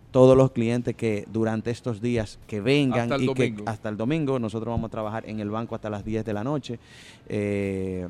[0.10, 4.74] Todos los clientes que durante estos días que vengan y que hasta el domingo, nosotros
[4.74, 6.80] vamos a trabajar en el banco hasta las 10 de la noche.
[7.28, 8.08] Eh,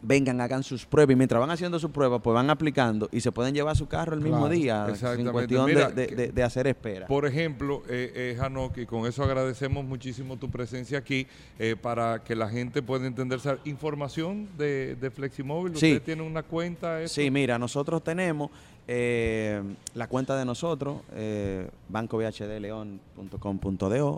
[0.00, 3.32] vengan, hagan sus pruebas y mientras van haciendo sus pruebas, pues van aplicando y se
[3.32, 7.06] pueden llevar su carro el mismo día en cuestión de, hacer espera.
[7.06, 11.26] Por ejemplo, eh, eh, con eso agradecemos muchísimo tu presencia aquí
[11.58, 15.74] eh, para que la gente pueda entender información de, de Fleximóvil.
[15.74, 17.06] ¿Usted tiene una cuenta?
[17.06, 18.50] Sí, mira, nosotros tenemos
[18.88, 19.62] eh,
[19.94, 21.70] la cuenta de nosotros, eh,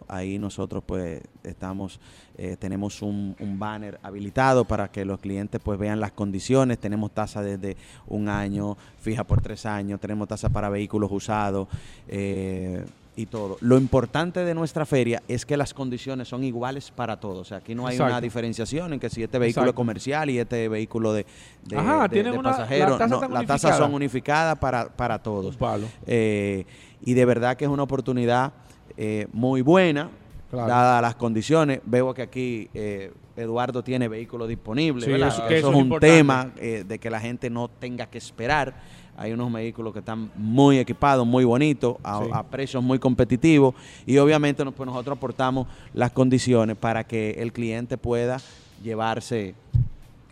[0.09, 2.01] ahí nosotros pues estamos,
[2.39, 7.43] eh, tenemos un, banner habilitado para que los clientes pues vean las condiciones, tenemos tasa
[7.43, 11.69] desde un año, fija por tres años, tenemos tasa para vehículos usados,
[12.09, 12.85] eh,
[13.17, 13.57] y todo.
[13.61, 17.39] Lo importante de nuestra feria es que las condiciones son iguales para todos.
[17.39, 20.39] O sea, aquí no hay una diferenciación en que si este vehículo es comercial y
[20.39, 21.27] este vehículo de,
[21.65, 21.77] de,
[22.43, 22.99] pasajeros,
[23.31, 25.57] las tasas son unificadas para, para todos.
[26.07, 26.65] Eh,
[27.05, 28.53] y de verdad que es una oportunidad
[28.97, 30.11] eh, muy buena,
[30.51, 31.81] dadas las condiciones.
[31.85, 35.07] Veo que aquí eh, Eduardo tiene vehículos disponibles.
[35.09, 38.75] eso, es un tema de que la gente no tenga que esperar
[39.17, 43.75] hay unos vehículos que están muy equipados, muy bonitos, a, precios muy competitivos
[44.07, 48.41] y obviamente pues nosotros aportamos las condiciones para que el cliente pueda
[48.83, 49.55] llevarse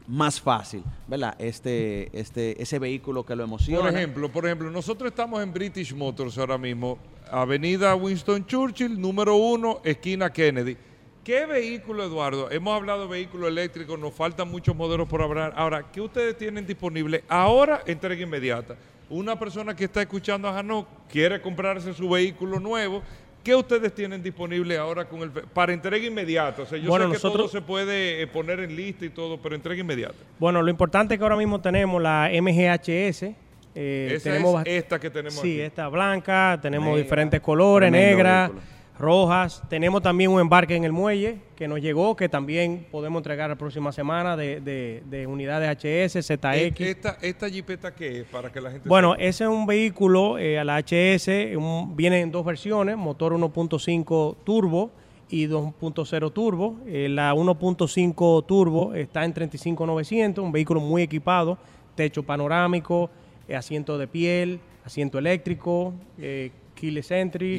[0.06, 1.34] más fácil, ¿verdad?
[1.38, 3.88] Este, este, ese vehículo que lo emociona.
[3.88, 6.98] Por ejemplo, por ejemplo, nosotros estamos en British Motors ahora mismo,
[7.30, 10.76] Avenida Winston Churchill, número uno, esquina Kennedy.
[11.24, 12.50] ¿Qué vehículo, Eduardo?
[12.50, 15.52] Hemos hablado de vehículos eléctricos, nos faltan muchos modelos por hablar.
[15.56, 17.22] Ahora, ¿qué ustedes tienen disponible?
[17.28, 18.74] Ahora, entrega inmediata.
[19.08, 23.02] Una persona que está escuchando a Janó quiere comprarse su vehículo nuevo
[23.42, 26.62] ¿Qué ustedes tienen disponible ahora con el para entrega inmediata?
[26.62, 29.40] O sea, yo sé que nosotros, todo se puede eh, poner en lista y todo,
[29.42, 30.14] pero entrega inmediata.
[30.38, 33.34] Bueno, lo importante es que ahora mismo tenemos la MGHS.
[33.74, 38.50] Eh, tenemos es esta que tenemos Sí, esta blanca, tenemos diferentes colores, negra
[38.98, 39.62] rojas.
[39.68, 43.56] Tenemos también un embarque en el muelle que nos llegó, que también podemos entregar la
[43.56, 44.60] próxima semana de,
[45.04, 46.80] de, unidades HS, ZX.
[46.80, 48.24] ¿Esta, ¿Esta jipeta qué es?
[48.24, 51.56] Para que la gente Bueno, ese es un vehículo eh, a la HS,
[51.94, 54.90] viene en dos versiones, motor 1.5 turbo
[55.28, 56.78] y 2.0 turbo.
[56.86, 61.58] Eh, la 1.5 turbo está en 35.900, un vehículo muy equipado,
[61.94, 63.10] techo panorámico,
[63.48, 65.94] eh, asiento de piel, asiento eléctrico,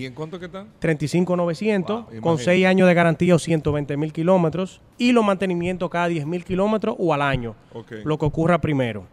[0.02, 0.66] ¿Y en cuánto que está?
[0.80, 6.26] 35,900 con 6 años de garantía o 120 mil kilómetros y los mantenimientos cada 10
[6.26, 7.56] mil kilómetros o al año,
[8.04, 9.06] lo que ocurra primero.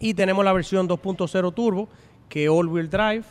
[0.00, 1.88] Y tenemos la versión 2.0 turbo,
[2.28, 3.24] que all wheel drive,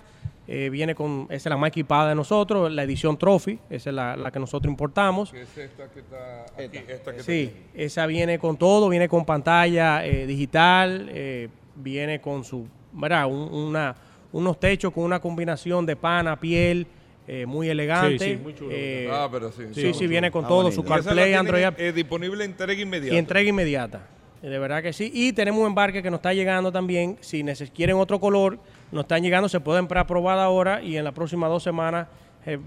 [0.47, 3.95] eh, viene con, esa es la más equipada de nosotros, la edición Trophy, esa es
[3.95, 5.33] la, que nosotros importamos.
[5.33, 6.77] es esta que está aquí?
[6.87, 12.43] Esta que sí, esa viene con todo, viene con pantalla eh, digital, eh, viene con
[12.43, 13.27] su, ¿verdad?
[13.27, 13.95] una
[14.35, 16.85] unos techos con una combinación de pana, piel,
[17.25, 18.19] eh, muy elegante.
[18.19, 18.71] Sí, sí, muy chulo.
[18.73, 19.63] Eh, ah, pero sí.
[19.71, 21.63] Sí, sí, viene con todo, su CarPlay, Android.
[21.77, 23.15] Eh, disponible entrega inmediata.
[23.15, 24.07] Y entrega inmediata.
[24.41, 25.09] De verdad que sí.
[25.13, 27.17] Y tenemos un embarque que nos está llegando también.
[27.21, 28.59] Si quieren otro color,
[28.91, 32.07] nos están llegando, se pueden preaprobar ahora y en las próximas dos semanas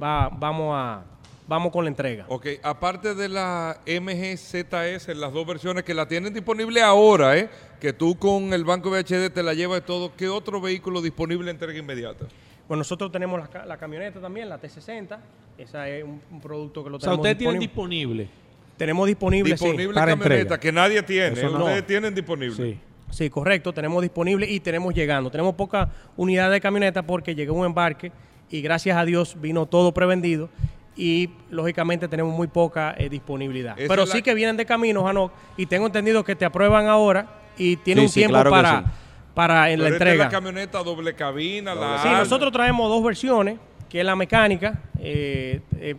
[0.02, 1.04] va, vamos a
[1.49, 2.26] vamos con la entrega.
[2.28, 7.49] Ok, aparte de la MGZS, las dos versiones que la tienen disponible ahora, ¿eh?
[7.80, 11.78] que tú con el Banco VHD te la llevas todo, ¿qué otro vehículo disponible entrega
[11.78, 12.26] inmediata?
[12.68, 15.18] Bueno, nosotros tenemos la, camioneta también, la T60.
[15.57, 17.03] Esa es un, producto que lo tenemos.
[17.03, 18.28] O sea, ustedes tienen disponible.
[18.76, 21.46] Tenemos disponible, disponible sí, camioneta que nadie tiene.
[21.46, 22.55] Ustedes tienen disponible.
[22.55, 22.78] Sí.
[23.11, 25.30] Sí, correcto, tenemos disponible y tenemos llegando.
[25.30, 28.12] Tenemos poca unidad de camioneta porque llegó un embarque
[28.51, 30.51] y gracias a Dios vino todo prevendido
[30.99, 33.76] y lógicamente tenemos muy poca eh, disponibilidad.
[33.76, 37.76] Pero sí que vienen de camino, Hanok, y tengo entendido que te aprueban ahora y
[37.76, 38.84] tiene un tiempo para,
[39.32, 40.24] para en la entrega.
[40.26, 44.82] Es la camioneta doble cabina, la Sí, nosotros traemos dos versiones, que es la mecánica.
[44.99, 45.94] Eh, eh,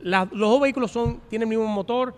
[0.00, 2.14] los dos vehículos son tienen el mismo motor,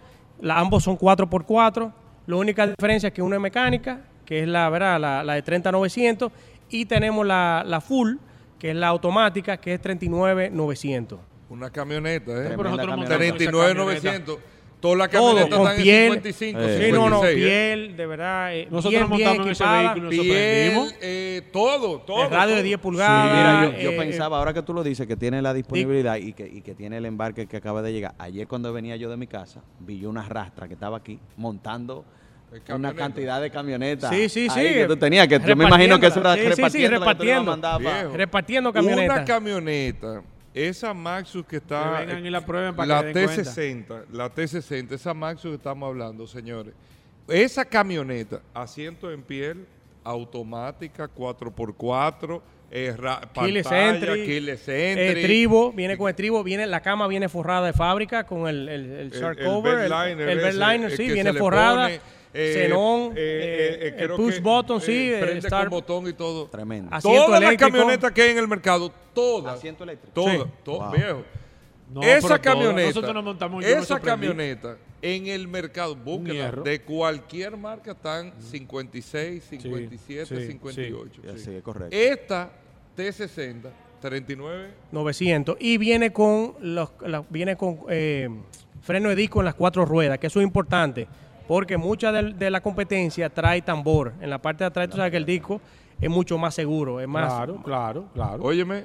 [0.51, 1.93] ambos son 4x4.
[2.27, 5.01] La única diferencia es que una es mecánica, que es la, ¿verdad?
[5.01, 6.31] la, la de 30900,
[6.69, 8.17] y tenemos la, la full,
[8.59, 11.36] que es la automática, que es 39900.
[11.49, 12.55] Una camioneta, ¿eh?
[12.57, 14.39] Pero nosotros 39,900.
[14.81, 16.13] Toda la camioneta Todo, con piel.
[16.13, 16.85] 55, eh.
[16.85, 17.35] Sí, no, no, ¿eh?
[17.35, 18.55] piel, de verdad.
[18.55, 22.25] Eh, nosotros montamos en ese vehículo y piel, eh, todo, todo.
[22.25, 23.65] El radio de 10 pulgadas.
[23.65, 26.47] mira, yo, yo pensaba, ahora que tú lo dices, que tiene la disponibilidad y que,
[26.47, 28.15] y que tiene el embarque que acaba de llegar.
[28.19, 32.05] Ayer cuando venía yo de mi casa, vi yo una rastra que estaba aquí montando
[32.69, 34.11] una cantidad de camionetas.
[34.11, 34.61] Sí, sí, sí.
[34.61, 36.69] Que tú tenías, que yo me imagino que eso era sí, repartiendo.
[36.71, 38.17] Sí, sí, repartiendo.
[38.17, 39.17] Repartiendo camionetas.
[39.17, 40.23] Una camioneta
[40.57, 42.01] esa Maxus que está.
[42.87, 46.73] la T60, la T60, esa Maxus que estamos hablando, señores.
[47.29, 49.67] Esa camioneta, asiento en piel,
[50.03, 52.41] automática, 4x4,
[52.71, 52.95] eh,
[53.35, 54.15] pantalla,
[54.99, 58.69] eh, tribo, viene con el tribo, viene, la cama viene forrada de fábrica con el,
[58.69, 61.91] el, el, el cover, el, el, liner, sí, viene forrada.
[62.37, 65.13] Xenón, eh, el push button, sí.
[65.19, 66.47] Prende con botón y todo.
[66.49, 66.91] Tremendo.
[67.01, 69.57] Todas las camionetas que hay en el mercado, todas.
[69.57, 70.13] Asiento eléctrico.
[70.15, 71.25] Todas, todas, viejo.
[72.03, 78.33] esa camioneta, nosotros nos montamos, esa camioneta en el mercado, búsquela, de cualquier marca están
[78.41, 81.23] 56, 57, 58.
[81.37, 81.97] Sí, es correcto.
[81.97, 82.51] Esta
[82.97, 84.71] T60, 39.
[84.91, 85.57] 900.
[85.61, 86.91] Y viene con, los,
[87.29, 88.29] viene con eh,
[88.83, 91.07] freno de disco en las cuatro ruedas, que eso es importante
[91.47, 94.15] porque mucha de, la competencia trae tambor.
[94.21, 95.61] En la parte de atrás, tú sabes que el disco
[96.01, 97.33] es mucho más seguro, es más...
[97.33, 98.43] Claro, claro, claro.
[98.43, 98.85] Óyeme,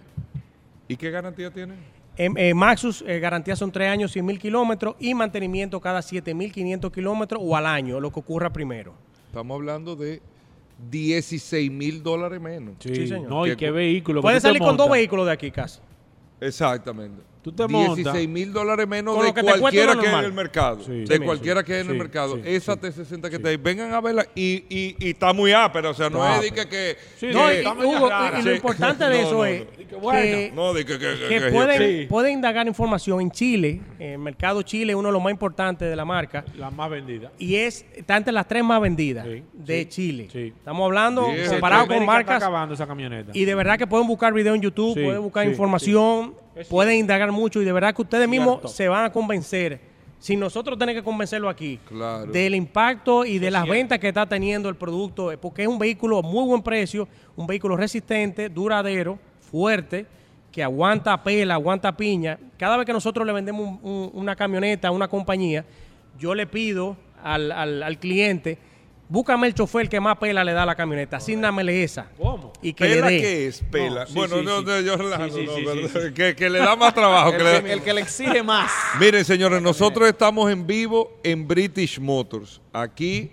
[0.88, 1.76] ¿y qué garantía tiene?
[2.18, 7.42] En, Maxus, eh, garantía son tres años, 100 mil kilómetros y mantenimiento cada 7.500 kilómetros
[7.44, 8.94] o al año, lo que ocurra primero.
[9.28, 10.22] Estamos hablando de
[10.90, 12.76] 16 mil dólares menos.
[12.80, 13.30] Sí, señor.
[13.30, 14.22] No, ¿y qué vehículo?
[14.22, 15.80] Puede salir con dos vehículos de aquí casi.
[16.40, 17.31] Exactamente.
[17.42, 20.78] Tú te 16 mil dólares menos de cualquiera que hay en el mercado.
[20.86, 22.40] de cualquiera que hay en el mercado.
[22.44, 25.90] Esa T60 que te vengan a verla y, y, y, está muy ápera.
[25.90, 26.68] O sea, no, es de que.
[26.68, 33.82] que, no, y, lo importante de eso es que, pueden, pueden indagar información en Chile.
[33.98, 36.46] El mercado Chile es uno de los más importantes de la marca.
[36.58, 37.32] La más vendida.
[37.40, 40.28] Y es está entre las tres más vendidas de Chile.
[40.32, 42.44] Estamos hablando comparado con marcas.
[42.72, 43.32] esa camioneta.
[43.34, 46.36] Y de verdad que pueden buscar video en YouTube, pueden buscar información
[46.70, 49.80] pueden indagar mucho y de verdad que ustedes mismos se van a convencer,
[50.20, 51.80] si nosotros tenemos que convencerlo aquí,
[52.32, 56.20] del impacto y de las ventas que está teniendo el producto, porque es un vehículo
[56.20, 60.06] a muy buen precio, un vehículo resistente, duradero, fuerte,
[60.52, 62.38] que aguanta pela, aguanta piña.
[62.58, 65.66] Cada vez que nosotros le vendemos una camioneta a una compañía,
[66.20, 68.60] yo le pido al, al cliente
[69.12, 72.08] búscame el chofer que más pela le da a la camioneta, asignamele esa.
[72.18, 72.54] ¿Cómo?
[72.62, 73.22] Y que ¿Pela le dé.
[73.22, 73.62] qué es?
[73.70, 74.08] Pela.
[74.14, 77.32] bueno, no, no, yo relajo, no, que, que, le da más trabajo.
[77.32, 78.72] el, que le, el que le exige más.
[79.00, 82.62] Miren, señores, nosotros estamos en vivo en British Motors.
[82.72, 83.32] Aquí,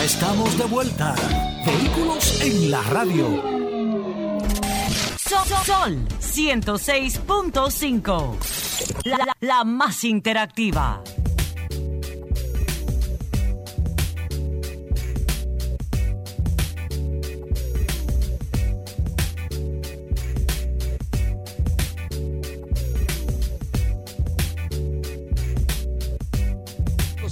[0.10, 1.16] Estamos de vuelta.
[1.66, 3.42] Vehículos en la radio.
[5.18, 8.36] Sol, 106.5.
[9.42, 11.04] la más interactiva.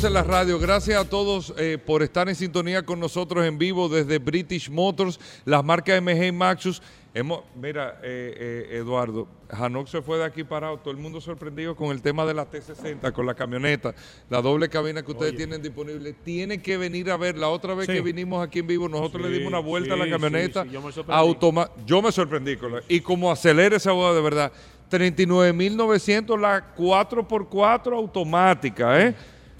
[0.07, 0.57] En la radio.
[0.57, 5.19] Gracias a todos eh, por estar en sintonía con nosotros en vivo desde British Motors,
[5.43, 6.81] las marcas MG Maxus.
[7.13, 11.75] Hemos, mira, eh, eh, Eduardo, Hanok se fue de aquí parado, todo el mundo sorprendido
[11.75, 13.93] con el tema de la T60, con la camioneta,
[14.29, 16.13] la doble cabina que ustedes tienen disponible.
[16.13, 19.29] Tienen que venir a ver, la otra vez que vinimos aquí en vivo, nosotros le
[19.29, 20.63] dimos una vuelta a la camioneta.
[20.65, 24.51] yo, me yo me sorprendí con la, y como acelera esa boda de verdad,
[24.89, 29.15] 39.900 la 4x4 automática, ¿eh?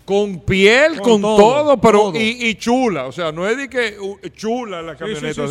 [0.07, 3.07] Con piel, con, todo, pero Y, chula.
[3.07, 5.43] O sea, no es de que uh, chula la camioneta.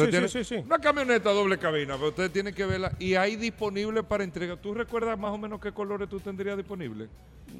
[0.64, 2.90] una camioneta doble cabina, pero ustedes tienen que verla.
[2.98, 4.56] Y hay disponible para entrega.
[4.56, 7.08] ¿Tú recuerdas más o menos qué colores tú tendrías disponible?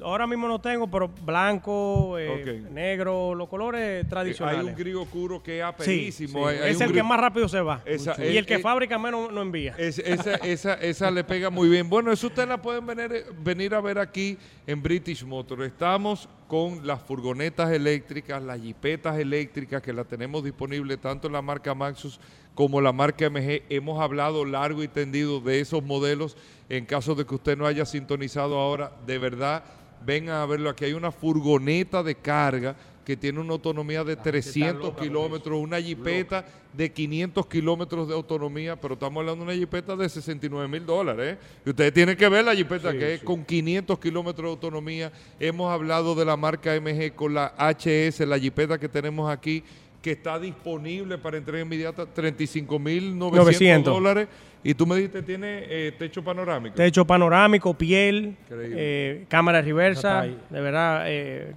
[0.01, 4.61] Ahora mismo no tengo, pero blanco, eh, negro, los colores tradicionales.
[4.61, 6.49] hay un gris oscuro que es aperísimo.
[6.49, 7.83] es el que más rápido se va.
[8.17, 9.75] y el que fabrica menos no envía.
[9.77, 11.89] esa, esa, esa le pega muy bien.
[11.89, 15.63] Bueno, eso ustedes la pueden venir, venir a ver aquí en British Motor.
[15.63, 21.41] Estamos con las furgonetas eléctricas, las jipetas eléctricas que las tenemos disponibles tanto en la
[21.41, 22.19] marca Maxus
[22.55, 23.63] como la marca MG.
[23.69, 26.37] Hemos hablado largo y tendido de esos modelos.
[26.69, 29.63] En caso de que usted no haya sintonizado ahora, de verdad,
[30.05, 30.69] vengan a verlo.
[30.69, 32.75] Aquí hay una furgoneta de carga
[33.07, 36.43] que tiene una autonomía de 300 kilómetros, una jipeta
[36.73, 41.37] de 500 kilómetros de autonomía, pero estamos hablando de una jipeta de 69 mil dólares.
[41.37, 41.61] ¿eh?
[41.65, 45.13] Y ustedes tienen que ver la jipeta que es con 500 kilómetros de autonomía.
[45.39, 49.63] Hemos hablado de la marca MG con la HS, la jipeta que tenemos aquí
[50.01, 54.27] que está disponible para entrega inmediata, 35.900 dólares.
[54.63, 56.75] Y tú me dijiste, tiene eh, techo panorámico.
[56.75, 61.53] Techo panorámico, piel, eh, cámara reversa, de verdad, eh,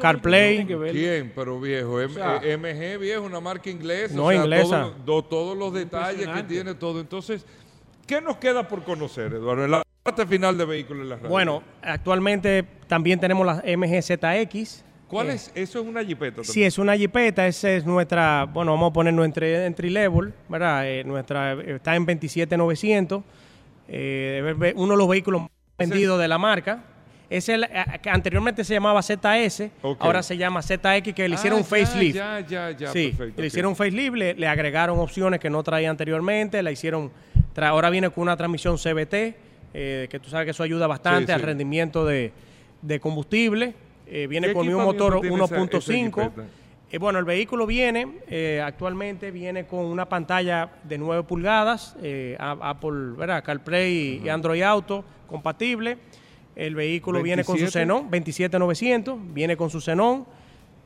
[0.00, 0.66] CarPlay.
[0.66, 1.32] ¿Quién?
[1.34, 4.14] Pero viejo, MG viejo, una marca inglesa.
[4.14, 4.90] No inglesa.
[5.04, 7.00] todos los detalles que tiene todo.
[7.00, 7.46] Entonces,
[8.06, 9.64] ¿qué nos queda por conocer, Eduardo?
[9.64, 11.28] En la parte final de vehículos en la radio.
[11.28, 14.02] Bueno, actualmente también tenemos la MG
[15.12, 15.52] ¿Cuál es?
[15.54, 16.42] ¿Eso es una jipeta?
[16.42, 17.46] Sí, es una jipeta.
[17.46, 20.88] Esa es nuestra, bueno, vamos a ponerlo entre entry level, ¿verdad?
[20.88, 23.22] Eh, nuestra, está en 27,900.
[23.88, 25.42] Eh, uno de los vehículos
[25.76, 26.84] vendidos de la marca.
[27.28, 27.66] Es el,
[28.00, 32.16] que anteriormente se llamaba ZS, ahora se llama ZX, que le hicieron un ah, facelift.
[32.16, 36.62] Ya, ya, ya, sí, le hicieron un facelift, le, agregaron opciones que no traía anteriormente,
[36.62, 37.10] la hicieron,
[37.56, 39.14] ahora viene con una transmisión CBT,
[39.74, 42.32] eh, que tú sabes que eso ayuda bastante al rendimiento de,
[42.80, 43.74] de combustible.
[44.14, 46.30] Eh, viene con un motor 1.5.
[46.90, 51.96] Eh, bueno, el vehículo viene, eh, actualmente viene con una pantalla de 9 pulgadas,
[52.38, 53.42] Apple, ¿verdad?
[53.42, 55.96] CarPlay y Android Auto compatible.
[56.54, 60.26] El vehículo viene con su Xenon 27900, viene con su Xenon,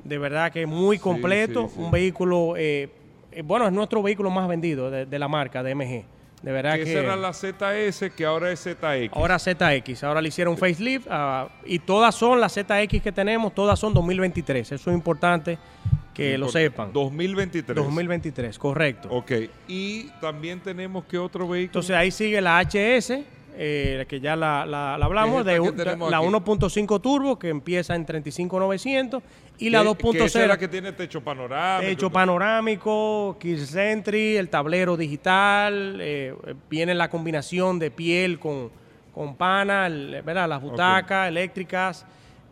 [0.04, 2.54] de verdad que muy completo, un vehículo,
[3.42, 6.04] bueno, es nuestro vehículo más vendido de la marca de MG.
[6.46, 9.10] De verdad que, esa era la ZS, que ahora es ZX.
[9.10, 13.80] Ahora ZX, ahora le hicieron facelift uh, y todas son las ZX que tenemos, todas
[13.80, 14.70] son 2023.
[14.70, 15.58] Eso es importante
[16.14, 16.92] que lo sepan.
[16.92, 17.74] 2023.
[17.74, 19.08] 2023, correcto.
[19.10, 19.32] Ok,
[19.66, 21.80] y también tenemos que otro vehículo.
[21.80, 23.24] Entonces ahí sigue la HS,
[23.58, 24.62] eh, que ya la,
[24.94, 29.22] hablamos, de, la 1.5 turbo que empieza en 35.900
[29.58, 30.32] y la 2.0.
[30.32, 31.88] Que la que tiene techo panorámico.
[31.88, 36.34] Techo panorámico, Kiss Sentry, el tablero digital, eh,
[36.68, 38.70] viene la combinación de piel con,
[39.14, 40.48] con pana, ¿verdad?
[40.48, 42.06] las butacas eléctricas.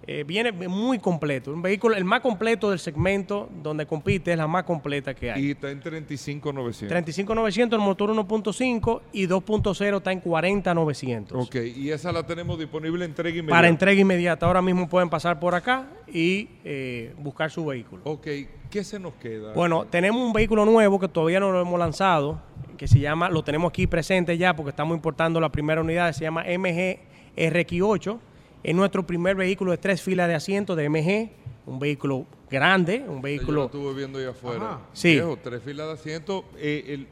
[0.06, 1.52] Eh, viene muy completo.
[1.52, 5.46] Un vehículo, el más completo del segmento donde compite, es la más completa que hay.
[5.46, 6.88] Y está en 35,900.
[6.88, 11.46] 35,900 el motor 1.5 y 2.0 está en 40,900.
[11.46, 13.56] Ok, y esa la tenemos disponible entrega inmediata.
[13.56, 14.46] Para entrega inmediata.
[14.46, 18.02] Ahora mismo pueden pasar por acá y eh, buscar su vehículo.
[18.04, 18.26] Ok,
[18.70, 19.52] ¿qué se nos queda?
[19.54, 22.40] Bueno, tenemos un vehículo nuevo que todavía no lo hemos lanzado,
[22.76, 26.24] que se llama, lo tenemos aquí presente ya porque estamos importando la primera unidad, se
[26.24, 26.98] llama MG
[27.36, 28.18] RX8
[28.64, 31.30] es nuestro primer vehículo de tres filas de asiento de MG,
[31.66, 33.48] un vehículo grande, un vehículo...
[33.48, 34.80] Yo lo estuve viendo ahí afuera.
[34.94, 35.20] Sí.
[35.42, 36.46] tres filas de asiento.
[36.56, 37.06] Eh,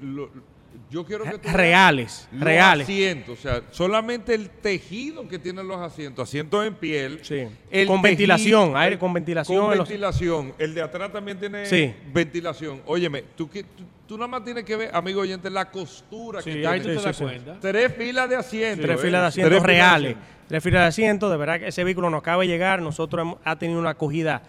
[0.93, 2.85] yo quiero que reales, reales.
[2.85, 7.47] asientos, o sea, solamente el tejido que tienen los asientos, asientos en piel, sí.
[7.87, 9.59] con ventilación, aire con ventilación.
[9.59, 10.53] Con ventilación.
[10.59, 12.83] El de atrás también tiene ventilación.
[12.85, 13.61] Óyeme, tú, tú,
[14.07, 16.81] tú, nada más tienes que ver, amigo oyente, la costura que tiene.
[16.81, 17.59] tú te das cuenta.
[17.59, 18.85] Tres filas de asientos.
[18.85, 20.17] Tres filas de asientos reales
[20.53, 21.31] tres filas de asiento.
[21.31, 22.83] De verdad que ese vehículo nos acaba de llegar.
[22.83, 24.43] Nosotros hemos, ha tenido una acogida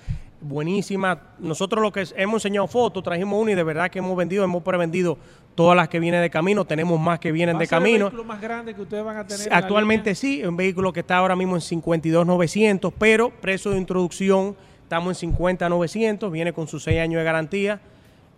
[0.43, 1.21] buenísima.
[1.39, 4.63] Nosotros lo que hemos enseñado fotos, trajimos uno y de verdad que hemos vendido, hemos
[4.63, 5.17] prevendido
[5.55, 6.65] todas las que vienen de camino.
[6.65, 8.07] Tenemos más que vienen de camino.
[8.07, 9.53] ¿Es el vehículo más grande que ustedes van a tener?
[9.53, 15.09] Actualmente sí, un vehículo que está ahora mismo en 52,900, pero precio de introducción estamos
[15.09, 17.81] en 50,900, viene con sus 6 años de garantía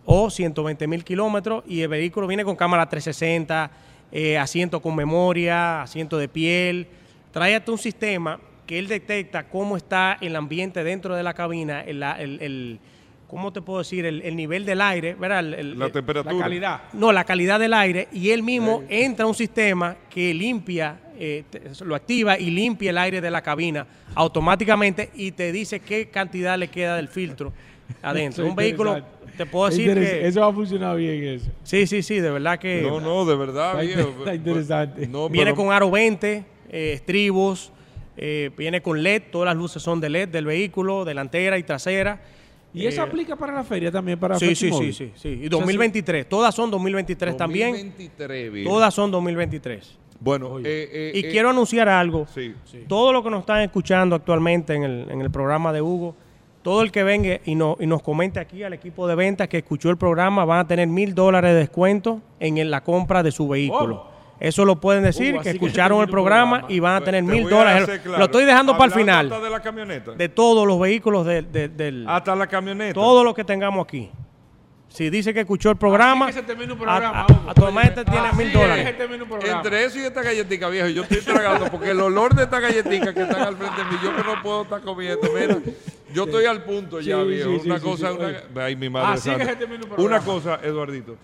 [0.05, 3.71] o 120 mil kilómetros y el vehículo viene con cámara 360,
[4.11, 6.87] eh, asiento con memoria, asiento de piel
[7.35, 12.01] tráete un sistema que él detecta cómo está el ambiente dentro de la cabina, el,
[12.01, 12.79] el,
[13.27, 14.05] ¿cómo te puedo decir?
[14.05, 15.43] El, nivel del aire, ¿verdad?
[15.43, 16.33] la temperatura.
[16.33, 16.81] La calidad.
[16.93, 18.07] No, la calidad del aire.
[18.11, 21.43] Y él mismo entra a un sistema que limpia, eh,
[21.81, 26.57] lo activa y limpia el aire de la cabina automáticamente y te dice qué cantidad
[26.57, 27.53] le queda del filtro
[28.01, 28.45] adentro.
[28.45, 29.01] un vehículo,
[29.37, 30.27] te puedo decir que...
[30.27, 31.51] Eso va a funcionar bien, eso.
[31.63, 32.81] Sí, sí, sí, de verdad que...
[32.81, 35.09] No, no, de verdad, Está, interesante.
[35.29, 37.71] Viene con aro 20 eh, estribos,
[38.17, 42.21] eh, viene con LED, todas las luces son de LED del vehículo, delantera y trasera.
[42.75, 44.19] ¿Y eso eh, aplica para la feria también?
[44.19, 45.39] Para sí, sí, sí, sí, sí.
[45.43, 47.71] Y 2023, todas son 2023, también.
[47.71, 49.97] 2023, Todas son 2023.
[50.19, 52.25] Bueno, y quiero anunciar algo.
[52.33, 52.53] Sí,
[52.87, 56.15] Todo lo que nos están escuchando actualmente en el, en el programa de Hugo,
[56.61, 59.57] todo el que venga y, no, y nos comente aquí al equipo de ventas que
[59.57, 63.47] escuchó el programa van a tener mil dólares de descuento en la compra de su
[63.47, 64.14] vehículo.
[64.39, 68.01] Eso lo pueden decir, uh, que escucharon el programa, y van a tener mil dólares.
[68.05, 69.29] Lo estoy dejando para el final.
[69.29, 70.11] de la camioneta?
[70.11, 72.05] De todos los vehículos del...
[72.07, 72.93] Hasta la camioneta.
[72.93, 74.09] Todo lo que tengamos aquí.
[74.87, 77.25] Si dice que escuchó el programa, Así que se un programa.
[77.27, 78.95] A, a, tu este tiene mil dólares.
[79.43, 83.13] Entre eso y esta galletita, viejo, yo estoy tragando porque el olor de esta galletita
[83.13, 85.27] que están al frente de mí, yo que no puedo estar comiendo.
[85.33, 85.57] Mira,
[86.13, 87.49] yo estoy al punto ya, viejo.
[87.65, 89.15] una cosa, una, ay, mi madre.
[89.15, 89.95] Así que se un programa.
[89.97, 91.17] Una cosa, Eduardito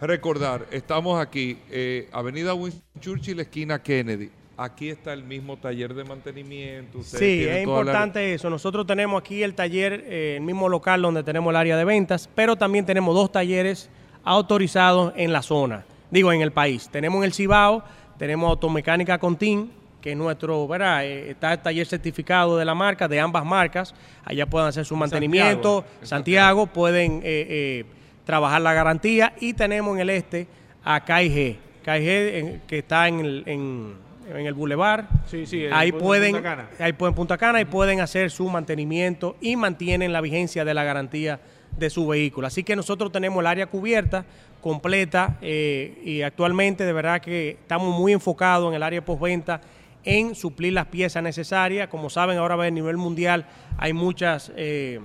[0.00, 4.30] recordar, estamos aquí, eh, Avenida Winston Churchill, esquina Kennedy.
[4.56, 7.02] aquí está el mismo taller de mantenimiento.
[7.02, 8.48] Sí, es importante eso.
[8.48, 12.28] Nosotros tenemos aquí el taller, eh, el mismo local donde tenemos el área de ventas,
[12.34, 13.90] pero también tenemos dos talleres
[14.24, 16.88] autorizados en la zona, digo, en el país.
[16.90, 17.84] Tenemos en el Cibao,
[18.18, 19.70] tenemos Automecánica Contín,
[20.00, 21.04] que es nuestro, ¿verdad?
[21.04, 23.94] Eh, está el taller certificado de la marca, de ambas marcas.
[24.24, 25.84] Allá pueden hacer su mantenimiento.
[26.02, 27.84] Santiago, pueden eh,
[28.26, 29.32] trabajar la garantía.
[29.40, 30.46] Y tenemos en el este
[30.84, 33.94] a KIG, KIG que está en el, en,
[34.28, 35.06] en el Boulevard.
[35.26, 36.44] Sí, sí, ahí pueden,
[36.78, 40.84] ahí pueden Punta Cana y pueden hacer su mantenimiento y mantienen la vigencia de la
[40.84, 41.40] garantía
[41.76, 42.46] de su vehículo.
[42.46, 44.24] Así que nosotros tenemos el área cubierta
[44.60, 49.60] completa eh, y actualmente de verdad que estamos muy enfocados en el área postventa
[50.04, 51.88] en suplir las piezas necesarias.
[51.88, 53.46] Como saben, ahora a nivel mundial
[53.76, 55.00] hay muchas eh, eh,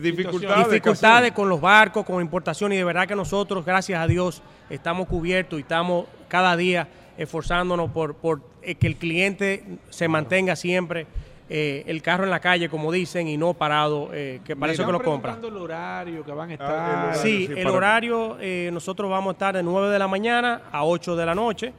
[0.00, 4.42] dificultades, dificultades con los barcos, con importación y de verdad que nosotros, gracias a Dios,
[4.70, 10.56] estamos cubiertos y estamos cada día esforzándonos por, por eh, que el cliente se mantenga
[10.56, 11.06] siempre
[11.48, 14.86] eh, el carro en la calle, como dicen, y no parado, eh, que para eso
[14.86, 15.38] que lo compra.
[15.42, 17.16] el horario que van a ah, estar?
[17.16, 18.38] sí, el horario,
[18.72, 21.72] nosotros vamos a estar de 9 de la mañana a 8 de la noche.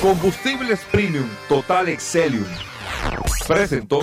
[0.00, 2.46] Combustibles Premium Total Excelium
[3.46, 4.02] presentó.